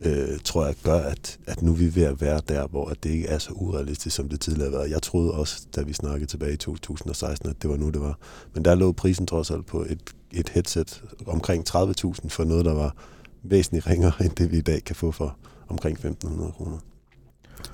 [0.02, 3.10] øh, tror jeg gør, at, at nu er vi ved at være der, hvor det
[3.10, 4.92] ikke er så urealistisk, som det tidligere har været.
[4.92, 8.20] Jeg troede også, da vi snakkede tilbage i 2016, at det var nu, det var.
[8.54, 12.74] Men der lå prisen trods alt på et, et headset omkring 30.000 for noget, der
[12.74, 12.96] var
[13.44, 15.38] væsentligt ringere, end det vi i dag kan få for
[15.68, 16.78] omkring 1.500 kroner.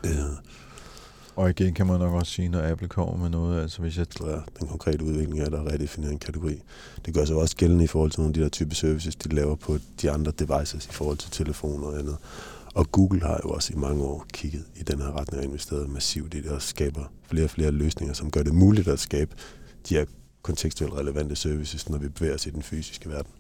[0.06, 0.12] Øh,
[1.38, 4.06] og igen kan man nok også sige, når Apple kommer med noget, altså hvis jeg...
[4.22, 6.62] Ja, den konkrete udvikling er der at redefinere en kategori.
[7.06, 9.36] Det gør sig også gældende i forhold til nogle af de der type services, de
[9.36, 12.18] laver på de andre devices i forhold til telefoner og andet.
[12.74, 15.90] Og Google har jo også i mange år kigget i den her retning og investeret
[15.90, 19.36] massivt i det og skaber flere og flere løsninger, som gør det muligt at skabe
[19.90, 20.06] de her
[20.42, 23.32] kontekstuelt relevante services, når vi bevæger os i den fysiske verden.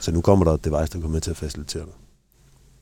[0.00, 1.92] Så nu kommer der et device, der kommer med til at facilitere det.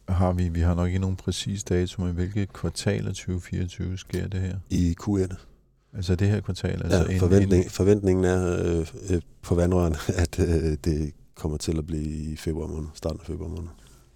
[0.09, 4.29] Har vi, vi har nok ikke nogen præcis dato, men hvilket kvartal af 2024 sker
[4.29, 4.57] det her?
[4.71, 5.35] I Q1.
[5.94, 6.83] Altså det her kvartal?
[6.83, 11.79] Altså Ja, inden- forventning, forventningen er øh, øh, på vandrøren, at øh, det kommer til
[11.79, 13.68] at blive i februar måned, starten af februar måned.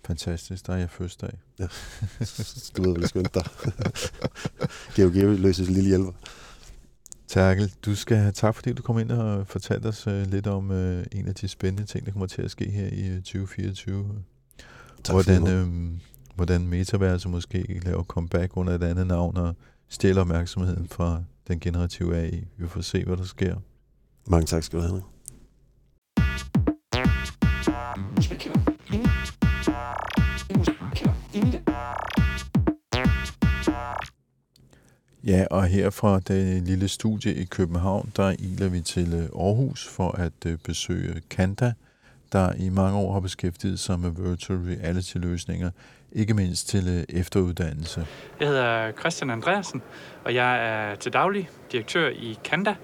[0.07, 1.38] Fantastisk, der er jeg fødselsdag.
[2.76, 3.44] Du ved vel skønt dig.
[4.96, 6.12] GeoGeo løses lille hjælper.
[7.28, 10.70] Terkel, du skal have tak, fordi du kom ind og fortalte os uh, lidt om
[10.70, 14.07] uh, en af de spændende ting, der kommer til at ske her i øh, 2024.
[15.05, 16.01] Tak hvordan, øhm,
[16.35, 19.57] hvordan metaverset måske laver comeback under et andet navn og
[19.88, 22.45] stjæler opmærksomheden fra den generative AI.
[22.57, 23.57] Vi får se, hvad der sker.
[24.27, 25.03] Mange tak skal du have.
[35.25, 39.88] Ja, og her fra det lille studie i København, der iler vi til øh, Aarhus
[39.88, 41.73] for at øh, besøge Kanda,
[42.33, 45.71] der i mange år har beskæftiget sig med virtual reality-løsninger,
[46.12, 48.07] ikke mindst til øh, efteruddannelse.
[48.40, 49.83] Jeg hedder Christian Andreasen,
[50.25, 52.75] og jeg er til daglig direktør i Kanda.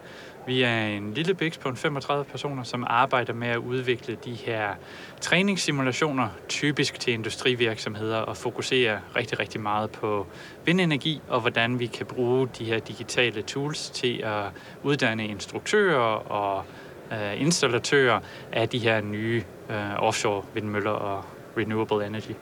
[0.48, 4.74] Vi er en lille biks på 35 personer, som arbejder med at udvikle de her
[5.20, 10.26] træningssimulationer, typisk til industrivirksomheder, og fokuserer rigtig, rigtig meget på
[10.64, 14.44] vindenergi, og hvordan vi kan bruge de her digitale tools til at
[14.82, 16.64] uddanne instruktører og
[17.12, 18.20] øh, installatører
[18.52, 21.24] af de her nye øh, offshore vindmøller og
[21.56, 22.32] renewable energy.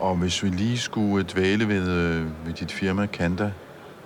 [0.00, 3.52] Og hvis vi lige skulle dvæle ved, øh, ved dit firma Kanda,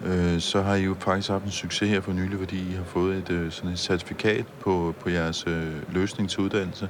[0.04, 2.84] øh, så har I jo faktisk haft en succes her for nylig, fordi I har
[2.84, 6.88] fået et, øh, sådan et certifikat på, på jeres øh, løsning til uddannelse.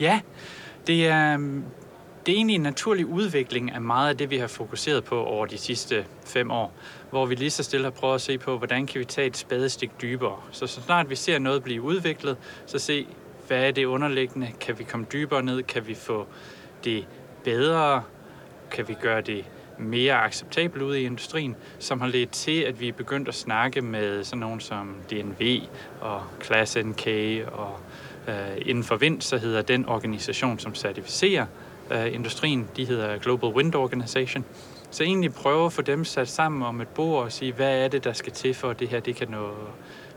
[0.00, 0.20] Ja,
[0.86, 1.38] det er,
[2.26, 5.46] det er egentlig en naturlig udvikling af meget af det, vi har fokuseret på over
[5.46, 6.72] de sidste fem år,
[7.10, 9.36] hvor vi lige så stille har prøvet at se på, hvordan kan vi tage et
[9.36, 10.36] spadestik dybere.
[10.50, 13.06] Så så snart vi ser noget blive udviklet, så se,
[13.46, 14.48] hvad er det underliggende?
[14.60, 15.62] Kan vi komme dybere ned?
[15.62, 16.26] Kan vi få
[16.84, 17.06] det
[17.44, 18.02] bedre?
[18.70, 19.44] Kan vi gøre det
[19.78, 23.82] mere acceptabelt ude i industrien, som har ledt til, at vi er begyndt at snakke
[23.82, 25.60] med sådan nogen som DNV
[26.00, 27.06] og Class NK
[27.52, 27.78] og
[28.28, 28.34] øh,
[28.66, 31.46] inden for vind, så hedder den organisation, som certificerer
[31.92, 34.44] øh, industrien, de hedder Global Wind Organization.
[34.90, 37.88] Så egentlig prøve at få dem sat sammen om et bord og sige, hvad er
[37.88, 39.50] det, der skal til for, at det her det kan nå,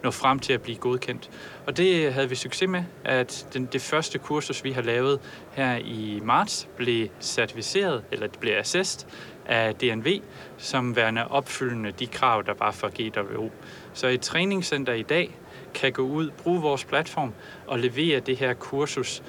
[0.03, 1.29] nå frem til at blive godkendt.
[1.65, 5.19] Og det havde vi succes med, at den, det første kursus, vi har lavet
[5.51, 9.07] her i marts, blev certificeret, eller det blev assessed
[9.45, 10.07] af DNV,
[10.57, 13.49] som værende opfyldende de krav, der var for GWO.
[13.93, 15.37] Så et træningscenter i dag
[15.73, 17.33] kan gå ud, bruge vores platform
[17.67, 19.23] og levere det her kursus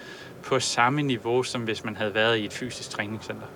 [0.47, 3.47] på samme niveau, som hvis man havde været i et fysisk træningscenter.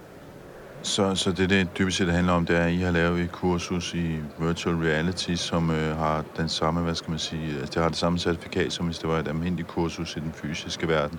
[0.82, 3.32] Så, så det, det dybest set handler om, det er, at I har lavet et
[3.32, 7.82] kursus i virtual reality, som øh, har den samme, hvad skal man sige, altså det
[7.82, 11.18] har det samme certifikat, som hvis det var et almindeligt kursus i den fysiske verden.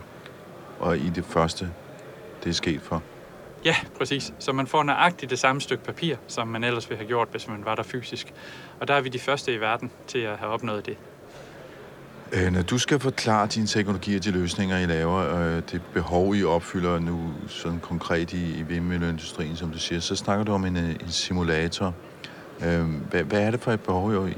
[0.80, 1.70] Og i det første,
[2.44, 3.04] det er sket for.
[3.66, 4.34] Ja, præcis.
[4.40, 7.48] Så man får nøjagtigt det samme stykke papir, som man ellers ville have gjort, hvis
[7.48, 8.34] man var der fysisk.
[8.80, 10.98] Og der er vi de første i verden til at have opnået det.
[12.34, 16.44] Øh, når du skal forklare dine teknologier, de løsninger, I laver, og det behov, I
[16.44, 20.78] opfylder nu sådan konkret i, i vindmølleindustrien, som du siger, så snakker du om en,
[20.78, 21.94] øh, en simulator.
[22.66, 24.32] Øhm, hvad, hvad er det for et behov, I,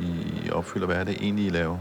[0.46, 0.86] I opfylder?
[0.86, 1.78] Hvad er det egentlig, I laver?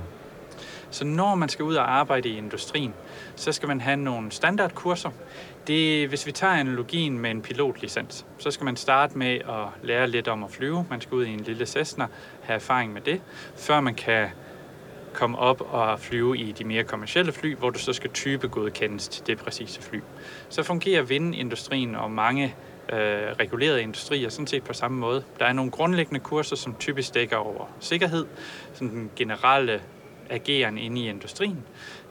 [0.91, 2.95] Så når man skal ud og arbejde i industrien,
[3.37, 5.11] så skal man have nogle standardkurser.
[5.67, 10.09] Det, hvis vi tager analogien med en pilotlicens, så skal man starte med at lære
[10.09, 10.87] lidt om at flyve.
[10.91, 12.07] Man skal ud i en lille Cessna,
[12.43, 13.21] have erfaring med det,
[13.57, 14.29] før man kan
[15.13, 19.09] komme op og flyve i de mere kommercielle fly, hvor du så skal type godkendes
[19.09, 20.01] til det præcise fly.
[20.49, 22.55] Så fungerer vindindustrien og mange
[22.93, 22.99] øh,
[23.41, 25.25] regulerede industrier sådan set på samme måde.
[25.39, 28.27] Der er nogle grundlæggende kurser, som typisk dækker over sikkerhed,
[28.73, 29.83] sådan den generelle
[30.31, 31.65] ageren inde i industrien.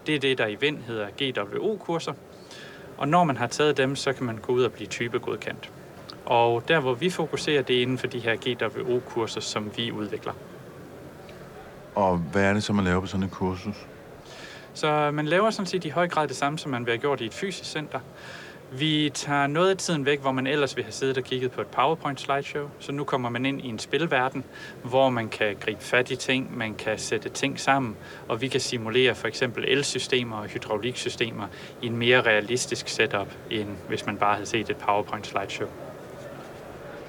[0.07, 2.13] Det er det, der i vind hedder GWO-kurser.
[2.97, 5.71] Og når man har taget dem, så kan man gå ud og blive typegodkendt.
[6.25, 10.33] Og der, hvor vi fokuserer, det er inden for de her GWO-kurser, som vi udvikler.
[11.95, 13.87] Og hvad er det, som man laver på sådan et kursus?
[14.73, 17.01] Så øh, man laver sådan set i høj grad det samme, som man vil have
[17.01, 17.99] gjort i et fysisk center.
[18.73, 21.61] Vi tager noget af tiden væk, hvor man ellers ville have siddet og kigget på
[21.61, 22.69] et PowerPoint slideshow.
[22.79, 24.43] Så nu kommer man ind i en spilverden,
[24.83, 27.95] hvor man kan gribe fat i ting, man kan sætte ting sammen,
[28.27, 31.47] og vi kan simulere for eksempel elsystemer og hydrauliksystemer
[31.81, 35.67] i en mere realistisk setup, end hvis man bare havde set et PowerPoint slideshow.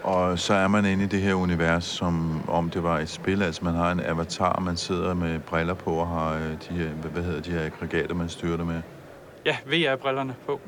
[0.02, 3.42] Og så er man inde i det her univers, som om det var et spil.
[3.42, 6.88] Altså man har en avatar, man sidder med briller på og har øh, de her,
[6.88, 8.82] hvad- hedder de her aggregater, man styrer det med.
[9.46, 10.60] Ja, VR-brillerne på.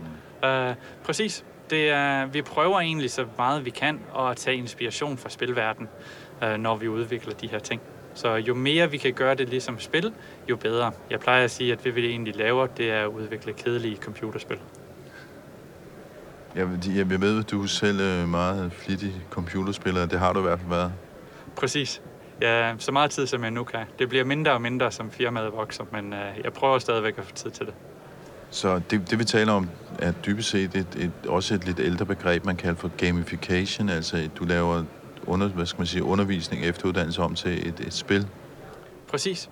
[0.42, 0.48] Mm.
[0.48, 1.44] Uh, præcis.
[1.70, 5.88] Det er, vi prøver egentlig så meget vi kan at tage inspiration fra spilverdenen,
[6.42, 7.80] uh, når vi udvikler de her ting.
[8.14, 10.12] Så jo mere vi kan gøre det ligesom spil,
[10.50, 10.92] jo bedre.
[11.10, 14.58] Jeg plejer at sige, at det vi egentlig laver, det er at udvikle kedelige computerspil.
[16.54, 20.06] Jeg, jeg, ved, at du er selv er meget flittig computerspiller.
[20.06, 20.92] Det har du i hvert fald været.
[21.56, 22.02] Præcis.
[22.40, 23.86] Ja, så meget tid, som jeg nu kan.
[23.98, 27.34] Det bliver mindre og mindre, som firmaet vokser, men uh, jeg prøver stadigvæk at få
[27.34, 27.74] tid til det.
[28.50, 32.06] Så det, det vi taler om, er dybest set et, et, også et lidt ældre
[32.06, 33.88] begreb, man kalder for gamification.
[33.88, 34.84] Altså, du laver
[35.26, 38.28] under, hvad skal man sige, undervisning efteruddannelse om til et, et spil.
[39.08, 39.50] Præcis.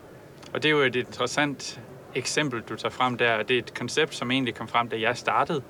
[0.54, 1.80] Og det er jo et interessant
[2.14, 3.42] eksempel, du tager frem der.
[3.42, 5.62] Det er et koncept, som egentlig kom frem, da jeg startede,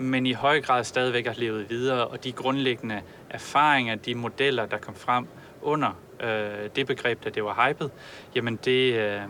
[0.00, 4.78] men i høj grad stadigvæk har levet videre, og de grundlæggende erfaringer, de modeller, der
[4.78, 5.26] kom frem
[5.62, 7.90] under øh, det begreb, da det var hypet,
[8.34, 9.20] jamen det, øh,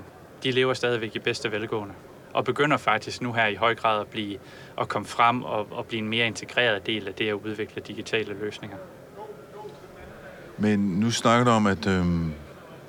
[0.42, 1.94] de lever stadigvæk i bedste velgående.
[2.32, 4.38] Og begynder faktisk nu her i høj grad at, blive,
[4.80, 8.34] at komme frem og, og blive en mere integreret del af det at udvikle digitale
[8.34, 8.76] løsninger.
[10.58, 12.04] Men nu snakker du om, at øh,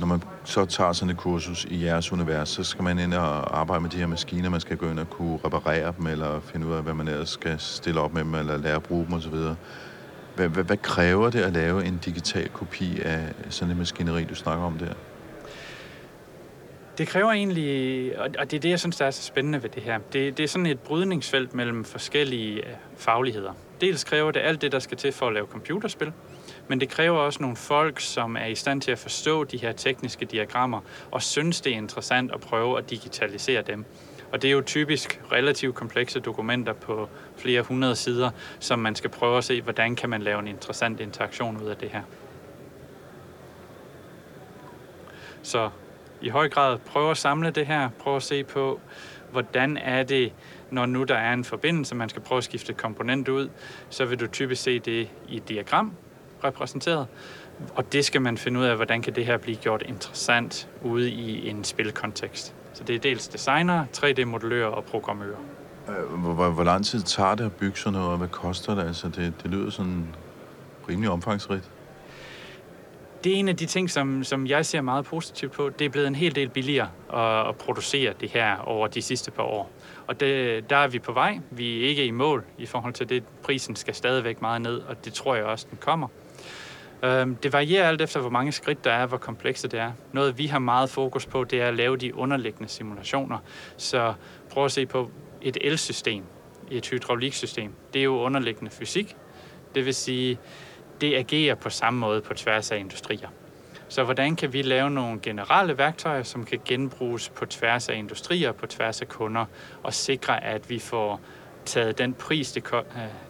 [0.02, 3.60] når man så tager sådan et kursus i jeres univers, så skal man ind og
[3.60, 6.68] arbejde med de her maskiner, man skal gå ind og kunne reparere dem, eller finde
[6.68, 9.14] ud af, hvad man ellers skal stille op med dem, eller lære at bruge dem
[9.14, 9.36] osv.
[10.36, 14.36] Hvad, hvad, hvad kræver det at lave en digital kopi af sådan et maskineri, du
[14.36, 14.94] snakker om der?
[16.98, 19.70] Det kræver egentlig, og og det er det, jeg synes, der er så spændende ved
[19.70, 20.00] det her.
[20.14, 23.54] Det, det er sådan et brydningsfelt mellem forskellige øh, fagligheder.
[23.82, 26.14] Dels kræver det alt det, der skal til for at lave computerspil,
[26.72, 29.72] men det kræver også nogle folk, som er i stand til at forstå de her
[29.72, 30.82] tekniske diagrammer,
[31.12, 33.86] og synes, det er interessant at prøve at digitalisere dem.
[34.32, 39.10] Og det er jo typisk relativt komplekse dokumenter på flere hundrede sider, som man skal
[39.10, 42.02] prøve at se, hvordan kan man lave en interessant interaktion ud af det her.
[45.44, 45.70] Så
[46.22, 48.80] i høj grad prøve at samle det her, prøve at se på,
[49.32, 50.34] hvordan er det,
[50.70, 53.50] når nu der er en forbindelse, man skal prøve at skifte komponent ud,
[53.90, 55.94] så vil du typisk se det i et diagram
[56.44, 57.08] repræsenteret,
[57.76, 61.12] og det skal man finde ud af, hvordan kan det her blive gjort interessant ude
[61.12, 62.56] i en spilkontekst.
[62.74, 65.38] Så det er dels designer, 3D-modellører og programmører.
[65.90, 68.76] Øh, Hvor, hvor, hvor lang tid tager det at bygge sådan noget, og hvad koster
[68.76, 68.84] det?
[68.84, 70.06] Altså, det, det lyder sådan
[70.90, 71.70] rimelig omfangsrigt.
[73.24, 75.70] Det er en af de ting, som, som jeg ser meget positivt på.
[75.70, 79.32] Det er blevet en hel del billigere at, at producere det her over de sidste
[79.32, 79.72] par år.
[80.08, 81.40] Og det, der er vi på vej.
[81.52, 83.24] Vi er ikke i mål i forhold til det.
[83.44, 86.08] Prisen skal stadigvæk meget ned, og det tror jeg også, den kommer.
[87.04, 89.92] Øhm, det varierer alt efter, hvor mange skridt der er, hvor komplekse det er.
[90.12, 93.38] Noget, vi har meget fokus på, det er at lave de underliggende simulationer.
[93.78, 94.14] Så
[94.50, 95.12] prøv at se på
[95.42, 96.24] et elsystem,
[96.72, 97.74] et hydrauliksystem.
[97.94, 99.16] Det er jo underliggende fysik.
[99.76, 100.40] Det vil sige,
[101.02, 103.30] det agerer på samme måde på tværs af industrier.
[103.88, 108.52] Så hvordan kan vi lave nogle generelle værktøjer, som kan genbruges på tværs af industrier,
[108.52, 109.46] på tværs af kunder,
[109.84, 111.22] og sikre, at vi får
[111.66, 112.82] taget den pris, det, øh,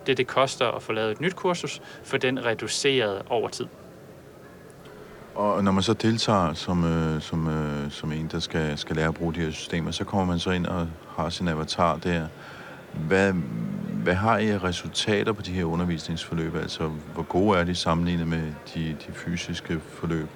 [0.07, 3.67] det, det koster at få lavet et nyt kursus, for den reduceret over tid.
[5.35, 9.07] Og når man så deltager som, øh, som, øh, som en, der skal, skal lære
[9.07, 12.27] at bruge de her systemer, så kommer man så ind og har sin avatar der.
[12.93, 13.33] Hvad,
[14.03, 16.55] hvad har I resultater på de her undervisningsforløb?
[16.55, 20.27] Altså, hvor gode er de sammenlignet med de, de fysiske forløb?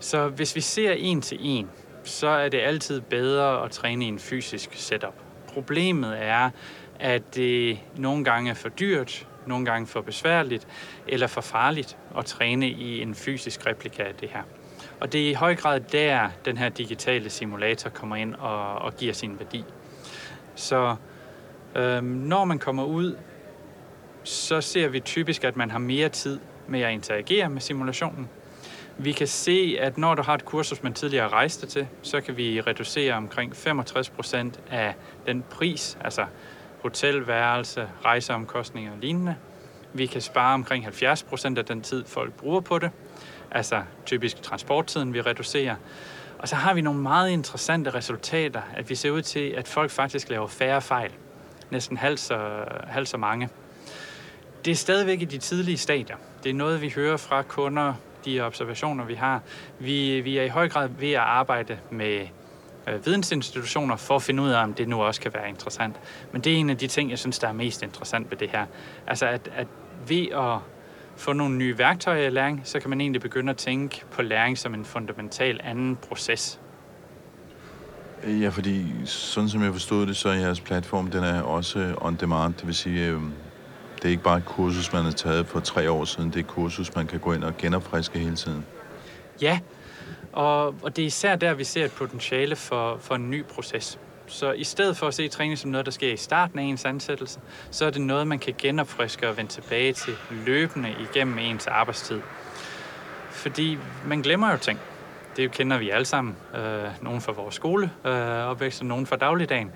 [0.00, 1.68] Så hvis vi ser en til en,
[2.04, 5.14] så er det altid bedre at træne i en fysisk setup.
[5.56, 6.50] Problemet er,
[7.00, 10.68] at det nogle gange er for dyrt, nogle gange for besværligt
[11.08, 14.42] eller for farligt at træne i en fysisk replika af det her.
[15.00, 18.96] Og det er i høj grad der, den her digitale simulator kommer ind og, og
[18.96, 19.64] giver sin værdi.
[20.54, 20.96] Så
[21.76, 23.16] øhm, når man kommer ud,
[24.24, 28.28] så ser vi typisk, at man har mere tid med at interagere med simulationen.
[28.98, 32.36] Vi kan se, at når du har et kursus, man tidligere rejste til, så kan
[32.36, 34.94] vi reducere omkring 65 procent af
[35.26, 36.26] den pris, altså
[36.82, 39.36] hotelværelse, rejseomkostninger og lignende.
[39.92, 42.90] Vi kan spare omkring 70 procent af den tid, folk bruger på det.
[43.50, 45.76] Altså typisk transporttiden, vi reducerer.
[46.38, 49.90] Og så har vi nogle meget interessante resultater, at vi ser ud til, at folk
[49.90, 51.10] faktisk laver færre fejl.
[51.70, 53.48] Næsten halvt så, halv så mange.
[54.64, 56.16] Det er stadigvæk i de tidlige stadier.
[56.42, 57.94] Det er noget, vi hører fra kunder,
[58.26, 59.42] de observationer, vi har.
[59.78, 62.26] Vi, vi er i høj grad ved at arbejde med
[62.88, 65.96] øh, vidensinstitutioner for at finde ud af, om det nu også kan være interessant.
[66.32, 68.50] Men det er en af de ting, jeg synes, der er mest interessant ved det
[68.50, 68.66] her.
[69.06, 69.66] Altså at, at
[70.08, 70.58] ved at
[71.16, 74.58] få nogle nye værktøjer i læring, så kan man egentlig begynde at tænke på læring
[74.58, 76.60] som en fundamental anden proces.
[78.26, 82.16] Ja, fordi sådan som jeg forstod det, så er jeres platform, den er også on
[82.16, 82.54] demand.
[82.54, 83.32] Det vil sige, øhm,
[83.96, 86.28] det er ikke bare et kursus, man har taget for tre år siden.
[86.28, 88.64] Det er et kursus, man kan gå ind og genopfriske hele tiden.
[89.42, 89.58] Ja,
[90.32, 93.98] og, og det er især der, vi ser et potentiale for, for en ny proces.
[94.26, 96.84] Så i stedet for at se træning som noget, der sker i starten af ens
[96.84, 97.40] ansættelse,
[97.70, 102.20] så er det noget, man kan genopfriske og vende tilbage til løbende igennem ens arbejdstid.
[103.30, 104.78] Fordi man glemmer jo ting.
[105.36, 106.36] Det kender vi alle sammen.
[106.54, 108.12] Øh, nogen fra vores skole, øh,
[108.50, 109.70] opvækst, og nogen fra dagligdagen.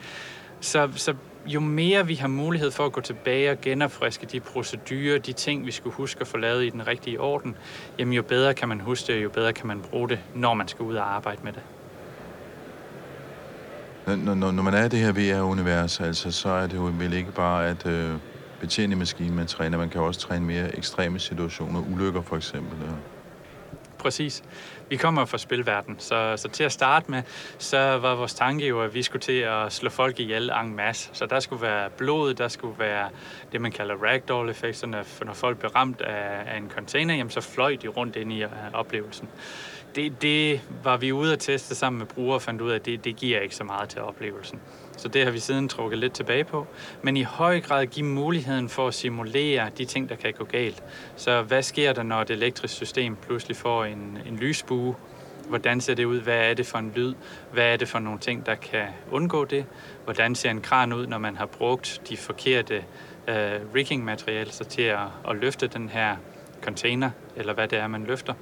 [0.61, 1.15] Så, så
[1.51, 5.67] jo mere vi har mulighed for at gå tilbage og genopfriske de procedurer, de ting,
[5.67, 7.57] vi skulle huske at få lavet i den rigtige orden,
[7.99, 10.69] jamen jo bedre kan man huske det, jo bedre kan man bruge det, når man
[10.69, 11.63] skal ud og arbejde med det.
[14.07, 17.13] Når, når, når man er i det her VR-univers, altså, så er det jo vel
[17.13, 18.11] ikke bare at øh,
[18.61, 19.79] betjene maskinen, man træner.
[19.79, 22.79] Man kan også træne mere ekstreme situationer, ulykker for eksempel.
[22.81, 22.93] Ja.
[23.99, 24.43] Præcis.
[24.91, 27.23] Vi kommer fra spilverden, så, så til at starte med,
[27.59, 31.11] så var vores tanke jo, at vi skulle til at slå folk ihjel en masse.
[31.13, 33.09] Så der skulle være blod, der skulle være
[33.53, 35.05] det, man kalder ragdoll-effekterne.
[35.05, 38.33] For når folk blev ramt af, af en container, jamen, så fløj de rundt ind
[38.33, 39.29] i uh, oplevelsen
[39.95, 42.87] det, det var vi ude at teste sammen med brugere og fandt ud af, at
[42.87, 44.61] det, det giver ikke så meget til oplevelsen.
[45.01, 46.67] Så det har vi siden trukket lidt tilbage på.
[47.03, 50.83] Men i høj grad give muligheden for at simulere de ting, der kan gå galt.
[51.17, 54.95] Så hvad sker der, når et elektrisk system pludselig får en, en lysbue?
[55.49, 56.21] Hvordan ser det ud?
[56.21, 57.15] Hvad er det for en lyd?
[57.53, 59.65] Hvad er det for nogle ting, der kan undgå det?
[60.05, 62.85] Hvordan ser en kran ud, når man har brugt de forkerte
[63.29, 64.99] øh, rigging-materialer til at,
[65.29, 66.17] at løfte den her
[66.63, 68.35] container, eller hvad det er, man løfter?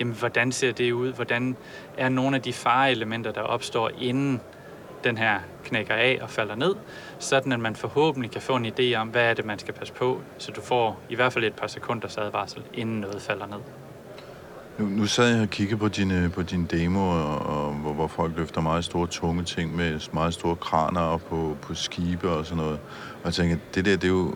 [0.00, 1.12] jamen hvordan ser det ud?
[1.12, 1.56] Hvordan
[1.96, 4.40] er nogle af de fareelementer, der opstår inden
[5.06, 6.74] den her knækker af og falder ned,
[7.18, 9.94] sådan at man forhåbentlig kan få en idé om, hvad er det, man skal passe
[9.94, 13.58] på, så du får i hvert fald et par sekunders advarsel, inden noget falder ned.
[14.78, 18.06] Nu, nu sad jeg og kiggede på dine, på dine demoer, og, og, hvor, hvor
[18.06, 22.46] folk løfter meget store, tunge ting med meget store kraner og på, på skibe og
[22.46, 22.78] sådan noget.
[23.14, 24.34] Og jeg tænker, det der, det er jo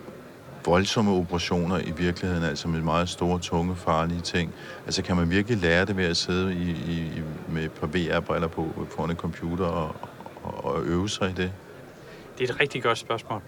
[0.65, 4.53] voldsomme operationer i virkeligheden, altså med meget store, tunge, farlige ting.
[4.85, 8.47] Altså kan man virkelig lære det ved at sidde i, i, med et par VR-briller
[8.47, 9.95] på foran en computer og,
[10.45, 11.51] at øve sig i det?
[12.37, 13.41] Det er et rigtig godt spørgsmål.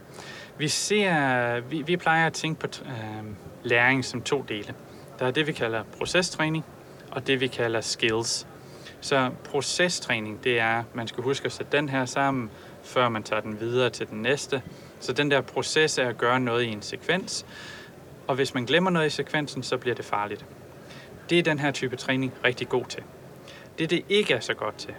[0.58, 3.24] Vi, ser, vi, vi plejer at tænke på øh,
[3.64, 4.74] læring som to dele.
[5.20, 6.66] Der er det, vi kalder procestræning,
[7.12, 8.48] og det, vi kalder skills.
[9.02, 12.50] Så procestræning, det er, at man skal huske at sætte den her sammen,
[12.84, 14.62] før man tager den videre til den næste.
[15.00, 17.46] Så den der proces er at gøre noget i en sekvens,
[18.28, 20.46] og hvis man glemmer noget i sekvensen, så bliver det farligt.
[21.30, 23.04] Det er den her type træning rigtig god til.
[23.80, 24.94] Det, det ikke er så godt til,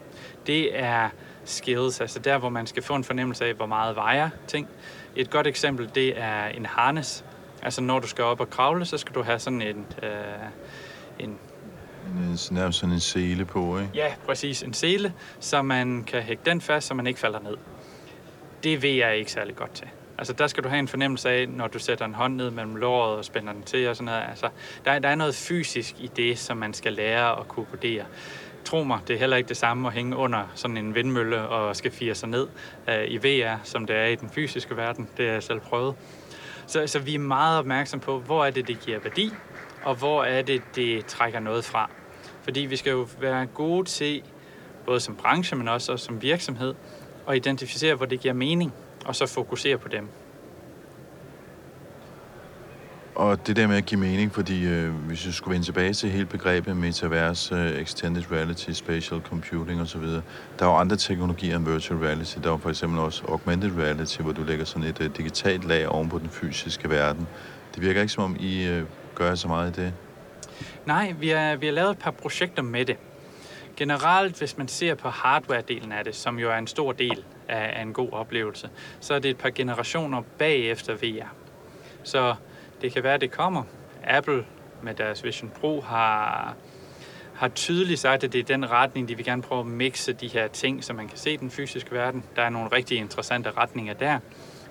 [0.46, 1.08] det er
[1.44, 4.68] skills, altså der, hvor man skal få en fornemmelse af, hvor meget vejer ting.
[5.16, 7.24] Et godt eksempel, det er en harness.
[7.62, 10.08] Altså når du skal op og kravle, så skal du have sådan en, øh,
[11.18, 11.38] en
[12.50, 13.90] Nærmest sådan en sele på, ikke?
[13.94, 14.62] Ja, præcis.
[14.62, 17.56] En sele, så man kan hægge den fast, så man ikke falder ned
[18.64, 19.86] det ved jeg ikke særlig godt til.
[20.18, 22.76] Altså der skal du have en fornemmelse af, når du sætter en hånd ned mellem
[22.76, 24.24] låret og spænder den til og sådan noget.
[24.28, 24.48] Altså,
[24.84, 28.04] der, der er noget fysisk i det, som man skal lære at kunne vurdere.
[28.64, 31.76] Tro mig, det er heller ikke det samme at hænge under sådan en vindmølle og
[31.76, 32.48] skal fire sig ned
[32.88, 35.08] øh, i VR, som det er i den fysiske verden.
[35.16, 35.94] Det har jeg selv prøvet.
[36.66, 39.30] Så, så vi er meget opmærksom på, hvor er det, det giver værdi,
[39.82, 41.90] og hvor er det, det trækker noget fra.
[42.42, 44.22] Fordi vi skal jo være gode til,
[44.86, 46.74] både som branche, men også som virksomhed,
[47.26, 48.72] og identificere, hvor det giver mening,
[49.04, 50.08] og så fokusere på dem.
[53.14, 56.10] Og det der med at give mening, fordi øh, hvis vi skulle vende tilbage til
[56.10, 60.22] hele begrebet metaverse, øh, extended reality, spatial computing osv., der
[60.60, 62.38] er jo andre teknologier end virtual reality.
[62.38, 65.64] Der er jo for eksempel også augmented reality, hvor du lægger sådan et øh, digitalt
[65.64, 67.26] lag oven på den fysiske verden.
[67.74, 68.84] Det virker ikke som om, I øh,
[69.14, 69.92] gør så meget i det.
[70.86, 72.96] Nej, vi har, vi har lavet et par projekter med det.
[73.76, 77.72] Generelt, hvis man ser på hardware-delen af det, som jo er en stor del af,
[77.78, 78.68] af en god oplevelse,
[79.00, 81.28] så er det et par generationer bagefter VR.
[82.02, 82.34] Så
[82.84, 83.62] det kan være, at det kommer.
[84.04, 84.44] Apple
[84.82, 86.54] med deres Vision Pro har,
[87.34, 90.28] har tydeligt sagt, at det er den retning, de vil gerne prøve at mixe de
[90.28, 92.24] her ting, så man kan se den fysiske verden.
[92.36, 94.18] Der er nogle rigtig interessante retninger der.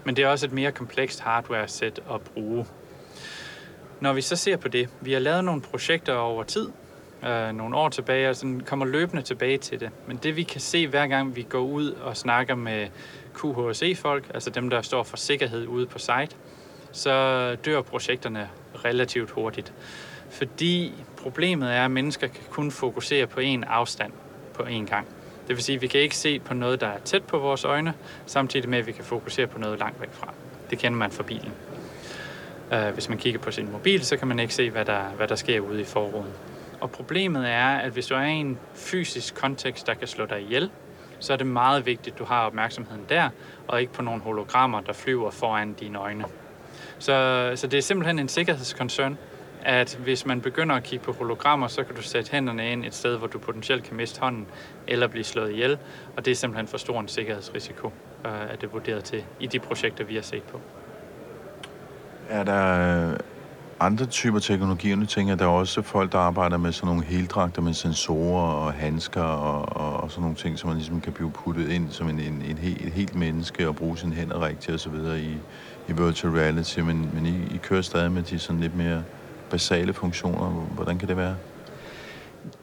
[0.04, 2.66] Men det er også et mere komplekst hardware-sæt at bruge.
[4.00, 6.70] Når vi så ser på det, vi har lavet nogle projekter over tid,
[7.26, 9.90] øh, nogle år tilbage, og sådan kommer løbende tilbage til det.
[10.08, 12.88] Men det vi kan se hver gang vi går ud og snakker med
[13.42, 16.36] QHSE-folk, altså dem, der står for sikkerhed ude på site,
[16.94, 18.50] så dør projekterne
[18.86, 19.74] relativt hurtigt.
[20.30, 24.12] Fordi problemet er, at mennesker kan kun fokusere på én afstand
[24.54, 25.08] på én gang.
[25.48, 27.66] Det vil sige, at vi kan ikke se på noget, der er tæt på vores
[27.66, 27.94] øjne,
[28.26, 30.34] samtidig med, at vi kan fokusere på noget langt væk fra.
[30.70, 31.54] Det kender man fra bilen.
[32.74, 35.28] Øh, hvis man kigger på sin mobil, så kan man ikke se, hvad der, hvad
[35.28, 36.30] der sker ude i forruden.
[36.82, 40.42] Og problemet er, at hvis du er i en fysisk kontekst, der kan slå dig
[40.42, 40.70] ihjel,
[41.20, 43.30] så er det meget vigtigt, at du har opmærksomheden der,
[43.68, 46.26] og ikke på nogle hologrammer, der flyver foran dine øjne.
[47.04, 49.18] Så, så det er simpelthen en sikkerhedskoncern,
[49.62, 52.96] at hvis man begynder at kigge på hologrammer, så kan du sætte hænderne ind et
[52.96, 54.48] sted, hvor du potentielt kan miste hånden
[54.88, 55.78] eller blive slået ihjel,
[56.18, 57.88] og det er simpelthen for stor en sikkerhedsrisiko,
[58.26, 60.62] øh, at det er vurderet til i de projekter, vi har set på.
[62.30, 63.20] Er der øh,
[63.80, 64.96] andre typer teknologier?
[64.96, 68.54] Nu tænker jeg, der er også folk, der arbejder med sådan nogle heldragter med sensorer
[68.54, 71.92] og handsker og, og, og sådan nogle ting, som man ligesom kan blive puttet ind
[71.92, 74.96] som en, en, en helt, et helt menneske og bruge sine hænder rigtigt osv.
[75.18, 75.38] i,
[75.88, 79.04] i virtual reality, men, men I, I kører stadig med de sådan lidt mere
[79.50, 80.50] basale funktioner.
[80.50, 81.36] Hvordan kan det være?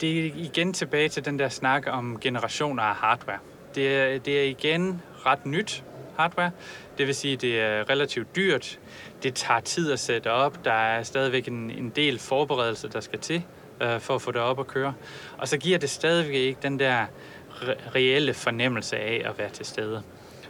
[0.01, 3.39] Det er igen tilbage til den der snak om generationer af hardware.
[3.75, 5.85] Det er, det er igen ret nyt
[6.17, 6.51] hardware.
[6.99, 8.79] Det vil sige, at det er relativt dyrt.
[9.23, 10.65] Det tager tid at sætte op.
[10.65, 13.43] Der er stadigvæk en, en del forberedelse, der skal til
[13.81, 14.95] øh, for at få det op at køre.
[15.39, 17.07] Og så giver det stadigvæk ikke den der
[17.51, 20.03] re- reelle fornemmelse af at være til stede.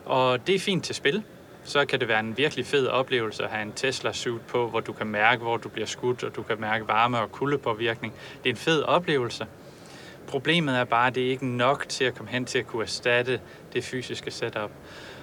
[0.05, 1.23] Og det er fint til spil
[1.65, 4.93] så kan det være en virkelig fed oplevelse at have en Tesla-suit på, hvor du
[4.93, 8.15] kan mærke, hvor du bliver skudt, og du kan mærke varme og kuldepåvirkning.
[8.45, 9.47] Det er en fed oplevelse.
[10.27, 12.83] Problemet er bare, at det er ikke nok til at komme hen til at kunne
[12.83, 13.41] erstatte
[13.73, 14.71] det fysiske setup.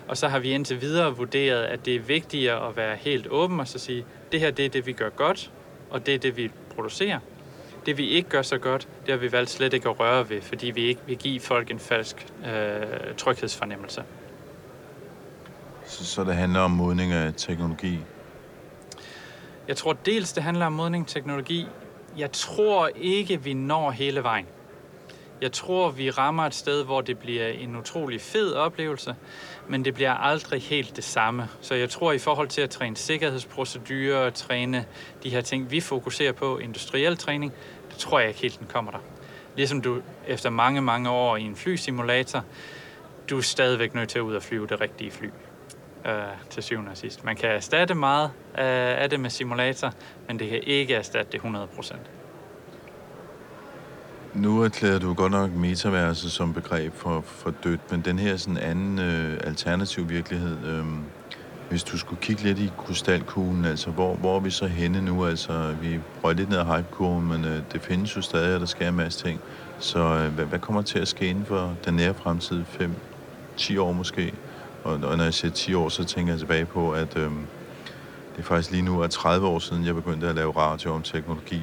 [0.08, 3.60] Og så har vi indtil videre vurderet, at det er vigtigere at være helt åben
[3.60, 5.52] og så sige, det her det er det, vi gør godt,
[5.90, 7.20] og det er det, vi producerer.
[7.86, 10.42] Det vi ikke gør så godt, det har vi valgt slet ikke at røre ved,
[10.42, 14.04] fordi vi ikke vil give folk en falsk øh, tryghedsfornemmelse.
[15.88, 18.00] Så, så det handler om modning af teknologi?
[19.68, 21.68] Jeg tror dels, det handler om modning af teknologi.
[22.18, 24.46] Jeg tror ikke, vi når hele vejen.
[25.42, 29.16] Jeg tror, vi rammer et sted, hvor det bliver en utrolig fed oplevelse,
[29.68, 31.48] men det bliver aldrig helt det samme.
[31.62, 34.86] Så jeg tror, i forhold til at træne sikkerhedsprocedurer og træne
[35.24, 37.54] de her ting, vi fokuserer på, industriel træning,
[37.90, 39.00] det tror jeg ikke helt, den kommer der.
[39.56, 42.44] Ligesom du efter mange, mange år i en flysimulator,
[43.30, 45.30] du er stadigvæk nødt til at ud og flyve det rigtige fly
[46.08, 46.14] øh,
[46.50, 47.26] til syvende og sidst.
[47.26, 49.94] Man kan erstatte meget øh, af det med simulator,
[50.28, 51.96] men det kan ikke erstatte det 100%.
[54.34, 58.58] Nu erklærer du godt nok metaverset som begreb for, for dødt, men den her sådan
[58.58, 60.86] anden øh, alternativ virkelighed, øh,
[61.70, 65.26] hvis du skulle kigge lidt i krystalkuglen, altså hvor, hvor er vi så henne nu?
[65.26, 68.66] Altså, vi røg lidt ned ad hypekurven, men øh, det findes jo stadig, og der
[68.66, 69.40] sker en masse ting.
[69.80, 72.64] Så øh, hvad, hvad kommer til at ske inden for den nære fremtid?
[73.58, 74.34] 5-10 år måske?
[74.88, 77.32] Og, og når jeg siger 10 år, så tænker jeg tilbage på, at øh,
[78.36, 81.02] det er faktisk lige nu er 30 år siden, jeg begyndte at lave radio om
[81.02, 81.62] teknologi.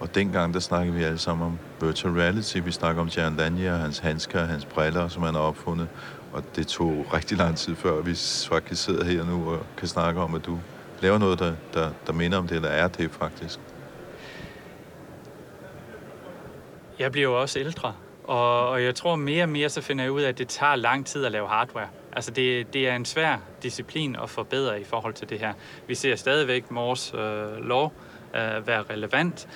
[0.00, 2.58] Og dengang, der snakkede vi alle sammen om virtual reality.
[2.64, 5.88] Vi snakker om Jan Lanier, hans handsker, hans briller, som han har opfundet.
[6.32, 8.14] Og det tog rigtig lang tid før, vi
[8.48, 10.58] faktisk sidder her nu og kan snakke om, at du
[11.00, 13.58] laver noget, der, der, der minder om det, eller er det faktisk.
[16.98, 17.94] Jeg bliver jo også ældre,
[18.24, 20.76] og, og jeg tror mere og mere, så finder jeg ud af, at det tager
[20.76, 21.88] lang tid at lave hardware.
[22.14, 25.52] Altså det, det er en svær disciplin at forbedre i forhold til det her.
[25.86, 27.92] Vi ser stadigvæk Mors øh, lov
[28.34, 29.48] øh, være relevant.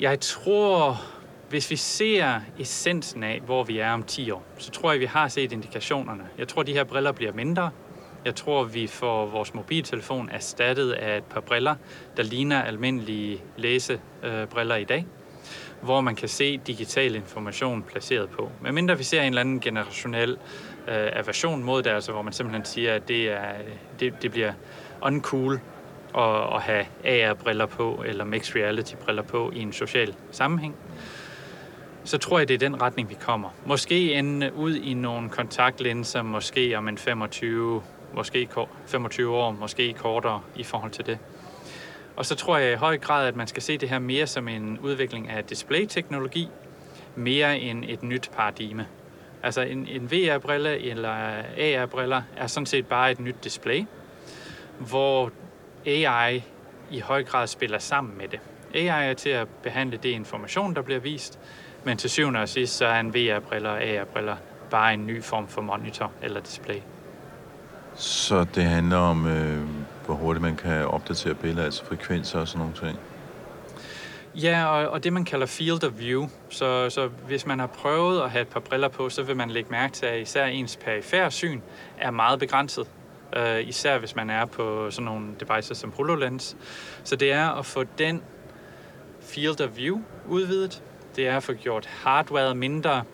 [0.00, 1.00] Jeg tror,
[1.48, 5.06] hvis vi ser essensen af, hvor vi er om 10 år, så tror jeg, vi
[5.06, 6.24] har set indikationerne.
[6.38, 7.70] Jeg tror, de her briller bliver mindre.
[8.24, 11.74] Jeg tror, vi får vores mobiltelefon erstattet af et par briller,
[12.16, 15.06] der ligner almindelige læsebriller øh, i dag
[15.80, 18.50] hvor man kan se digital information placeret på.
[18.62, 20.38] Men mindre vi ser en eller anden generationel
[20.88, 23.52] øh, aversion mod det, altså hvor man simpelthen siger, at det, er,
[24.00, 24.52] det, det bliver
[25.02, 25.60] uncool
[26.16, 30.76] at, at have AR-briller på eller mixed reality-briller på i en social sammenhæng,
[32.04, 33.50] så tror jeg, det er den retning, vi kommer.
[33.66, 37.82] Måske ende ud i nogle kontaktlinser, måske om en 25,
[38.14, 38.48] måske
[38.86, 41.18] 25 år, måske kortere i forhold til det.
[42.16, 44.48] Og så tror jeg i høj grad, at man skal se det her mere som
[44.48, 46.48] en udvikling af display-teknologi,
[47.14, 48.86] mere end et nyt paradigme.
[49.46, 53.84] Altså en, en VR-brille eller AR-briller er sådan set bare et nyt display,
[54.78, 55.30] hvor
[55.86, 56.44] AI
[56.90, 58.40] i høj grad spiller sammen med det.
[58.74, 61.38] AI er til at behandle det information, der bliver vist,
[61.84, 64.36] men til syvende og sidst, så er en VR-briller og AR-briller
[64.70, 66.80] bare en ny form for monitor eller display.
[67.94, 69.60] Så det handler om, øh,
[70.06, 72.98] hvor hurtigt man kan opdatere billeder, altså frekvenser og sådan nogle ting?
[74.42, 76.28] Ja, og, og det man kalder field of view.
[76.50, 79.50] Så, så hvis man har prøvet at have et par briller på, så vil man
[79.50, 81.60] lægge mærke til, at især ens perifære syn
[81.98, 82.86] er meget begrænset.
[83.36, 86.56] Uh, især hvis man er på sådan nogle devices som HoloLens.
[87.04, 88.22] Så det er at få den
[89.20, 90.82] field of view udvidet.
[91.16, 93.04] Det er at få gjort hardware mindre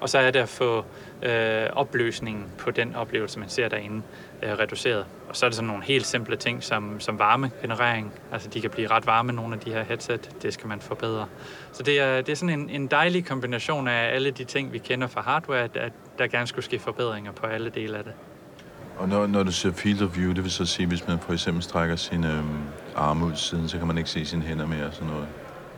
[0.00, 0.84] Og så er det at få
[1.22, 4.02] øh, opløsningen på den oplevelse, man ser derinde,
[4.42, 5.06] øh, reduceret.
[5.28, 8.12] Og så er det sådan nogle helt simple ting som, som varmegenerering.
[8.32, 10.42] Altså de kan blive ret varme, nogle af de her headset.
[10.42, 11.26] Det skal man forbedre.
[11.72, 14.78] Så det er, det er sådan en, en dejlig kombination af alle de ting, vi
[14.78, 18.12] kender fra hardware, at, at der gerne skulle ske forbedringer på alle dele af det.
[18.98, 21.32] Og når, når du ser field of view, det vil så sige, hvis man for
[21.32, 22.58] eksempel strækker sine øhm,
[22.96, 25.26] arme ud siden, så kan man ikke se sine hænder mere og sådan noget.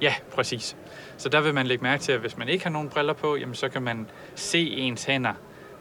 [0.00, 0.76] Ja, præcis.
[1.16, 3.36] Så der vil man lægge mærke til, at hvis man ikke har nogen briller på,
[3.36, 5.32] jamen så kan man se ens hænder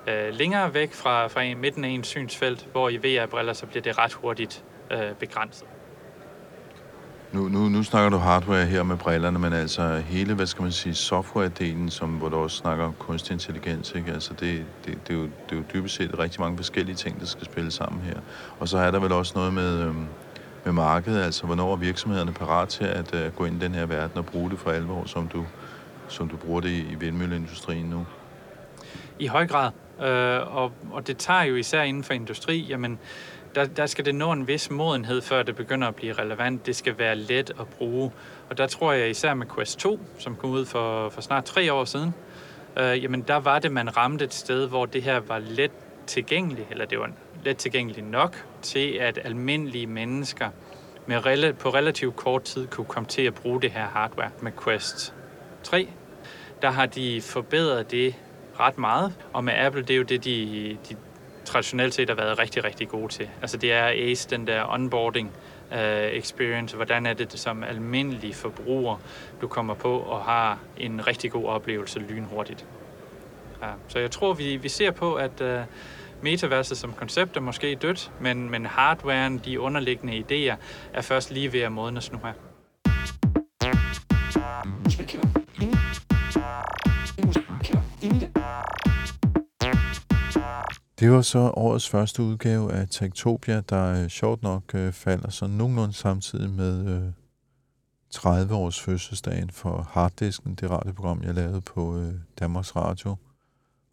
[0.07, 3.83] øh, længere væk fra, fra en, midten af ens synsfelt, hvor i VR-briller så bliver
[3.83, 5.67] det ret hurtigt øh, begrænset.
[7.31, 10.71] Nu, nu, nu snakker du hardware her med brillerne, men altså hele, hvad skal man
[10.71, 14.11] sige, software-delen, som, hvor du også snakker om kunstig intelligens, ikke?
[14.11, 17.19] Altså det, det, det, er jo, det er jo dybest set rigtig mange forskellige ting,
[17.19, 18.19] der skal spille sammen her.
[18.59, 20.05] Og så er der vel også noget med, øhm,
[20.65, 23.85] med markedet, altså hvornår er virksomhederne parat til at øh, gå ind i den her
[23.85, 25.45] verden og bruge det for alvor, som du,
[26.07, 28.05] som du bruger det i, i vindmølleindustrien nu?
[29.19, 29.71] I høj grad.
[30.01, 32.99] Øh, og, og det tager jo især inden for industri, jamen
[33.55, 36.65] der, der skal det nå en vis modenhed, før det begynder at blive relevant.
[36.65, 38.11] Det skal være let at bruge.
[38.49, 41.73] Og der tror jeg især med Quest 2, som kom ud for, for snart tre
[41.73, 42.13] år siden,
[42.77, 45.71] øh, jamen der var det, man ramte et sted, hvor det her var let
[46.07, 47.09] tilgængeligt, eller det var
[47.43, 50.49] let tilgængeligt nok til, at almindelige mennesker
[51.05, 54.51] med rela- på relativt kort tid kunne komme til at bruge det her hardware med
[54.63, 55.13] Quest
[55.63, 55.87] 3.
[56.61, 58.15] Der har de forbedret det
[58.61, 60.95] ret meget, og med Apple, det er jo det, de, de
[61.45, 63.29] traditionelt set har været rigtig, rigtig gode til.
[63.41, 65.31] Altså det er ACE, den der onboarding
[65.71, 65.77] uh,
[66.11, 66.75] experience.
[66.75, 68.97] Hvordan er det som almindelig forbruger,
[69.41, 72.65] du kommer på og har en rigtig god oplevelse lynhurtigt.
[73.61, 75.47] Ja, så jeg tror, vi, vi ser på, at uh,
[76.21, 80.55] metaverset som koncept er måske dødt, men, men hardwaren, de underliggende idéer,
[80.93, 82.33] er først lige ved at modnes nu her.
[91.01, 95.47] Det var så årets første udgave af Tektopia, der øh, sjovt nok øh, falder så
[95.47, 97.11] nogenlunde samtidig med øh,
[98.09, 103.15] 30 års fødselsdagen for Harddisken, det radioprogram, jeg lavede på øh, Danmarks Radio,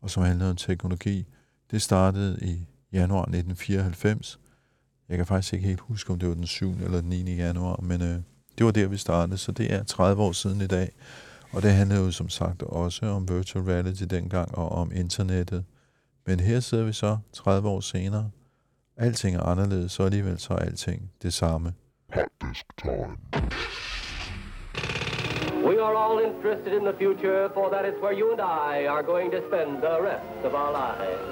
[0.02, 1.26] og som handlede om teknologi.
[1.70, 4.40] Det startede i januar 1994.
[5.08, 6.72] Jeg kan faktisk ikke helt huske, om det var den 7.
[6.72, 7.34] eller den 9.
[7.34, 8.20] januar, men øh,
[8.58, 10.92] det var der, vi startede, så det er 30 år siden i dag.
[11.52, 15.64] Og det handlede jo som sagt også om virtual reality dengang og om internettet.
[16.28, 18.30] Men her sidder vi så 30 år senere.
[18.96, 21.74] Alting er anderledes, så alligevel så er alting det samme.
[25.68, 29.02] We are all interested in the future, for that is where you and I are
[29.02, 31.22] going to spend the rest of our lives.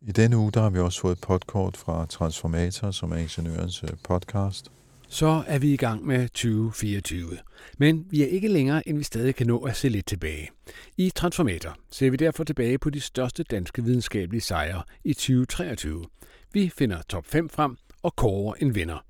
[0.00, 3.82] I denne uge der har vi også fået et podkort fra Transformator, som er ingeniørens
[3.82, 4.70] øh, podcast.
[5.12, 7.38] Så er vi i gang med 2024.
[7.78, 10.48] Men vi er ikke længere, end vi stadig kan nå at se lidt tilbage.
[10.96, 16.04] I Transformator ser vi derfor tilbage på de største danske videnskabelige sejre i 2023.
[16.52, 19.04] Vi finder top 5 frem og kårer en vinder.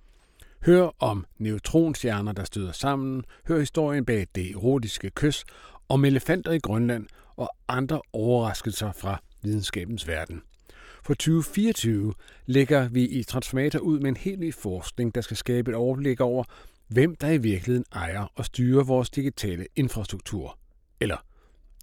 [0.66, 5.44] Hør om neutronstjerner, der støder sammen, hør historien bag det erotiske kys,
[5.88, 10.42] om elefanter i Grønland og andre overraskelser fra videnskabens verden.
[11.04, 12.14] For 2024
[12.46, 16.20] lægger vi i Transformator ud med en helt ny forskning, der skal skabe et overblik
[16.20, 16.44] over,
[16.88, 20.58] hvem der i virkeligheden ejer og styrer vores digitale infrastruktur.
[21.00, 21.16] Eller,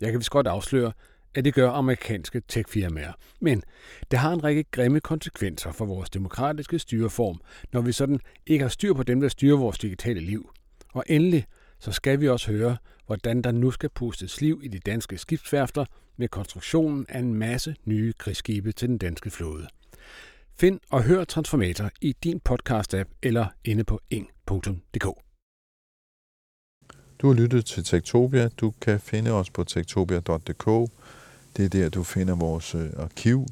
[0.02, 0.92] jeg kan vist godt afsløre,
[1.36, 3.14] at det gør amerikanske techfirmaer.
[3.42, 3.64] Men
[4.12, 7.42] det har en række grimme konsekvenser for vores demokratiske styreform,
[7.74, 10.52] når vi sådan ikke har styr på dem, der styrer vores digitale liv.
[10.94, 11.46] Og endelig,
[11.80, 12.78] så skal vi også høre,
[13.10, 15.86] hvordan der nu skal pustes liv i de danske skibsværfter
[16.18, 19.68] med konstruktionen af en masse nye krigsskibe til den danske flåde.
[20.56, 25.06] Find og hør Transformator i din podcast-app eller inde på ing.dk.
[27.20, 28.48] Du har lyttet til Tektopia.
[28.48, 30.92] Du kan finde os på tektopia.dk.
[31.58, 33.46] Det er der, du finder vores øh, arkiv.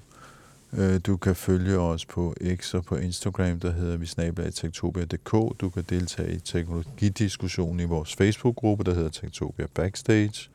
[0.73, 5.61] Øh, du kan følge os på X og på Instagram, der hedder vi snabelagtektopia.dk.
[5.61, 10.49] Du kan deltage i teknologidiskussionen i vores Facebook-gruppe, der hedder Tektopia Backstage.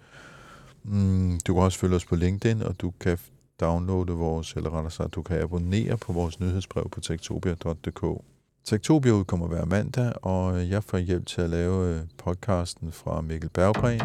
[0.85, 3.19] Mm, du kan også følge os på LinkedIn, og du kan
[3.61, 8.23] downloade vores, eller rettere sagt, du kan abonnere på vores nyhedsbrev på tektopia.dk.
[8.65, 13.51] Tektopia udkommer hver mandag, og jeg får hjælp til at lave øh, podcasten fra Mikkel
[13.51, 14.01] Berggren.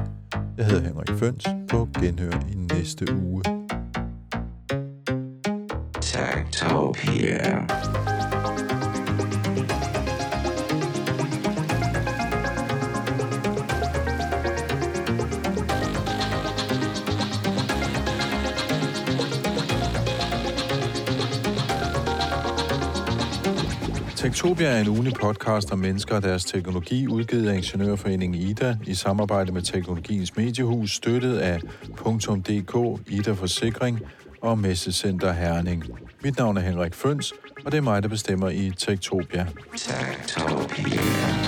[0.58, 3.57] Jeg hedder Henrik Føns på Genhør i næste uge.
[6.08, 7.68] Tektopia.
[24.16, 28.94] Tektopia er en ugenlig podcast om mennesker og deres teknologi, udgivet af Ingeniørforeningen Ida i
[28.94, 31.62] samarbejde med Teknologiens Mediehus, støttet af
[32.42, 34.02] .dk, Ida Forsikring
[34.42, 35.84] og Messecenter Herning.
[36.24, 37.34] Mit navn er Henrik Føns,
[37.66, 39.48] og det er mig, der bestemmer i Tektopia.
[39.78, 41.47] Tektopia.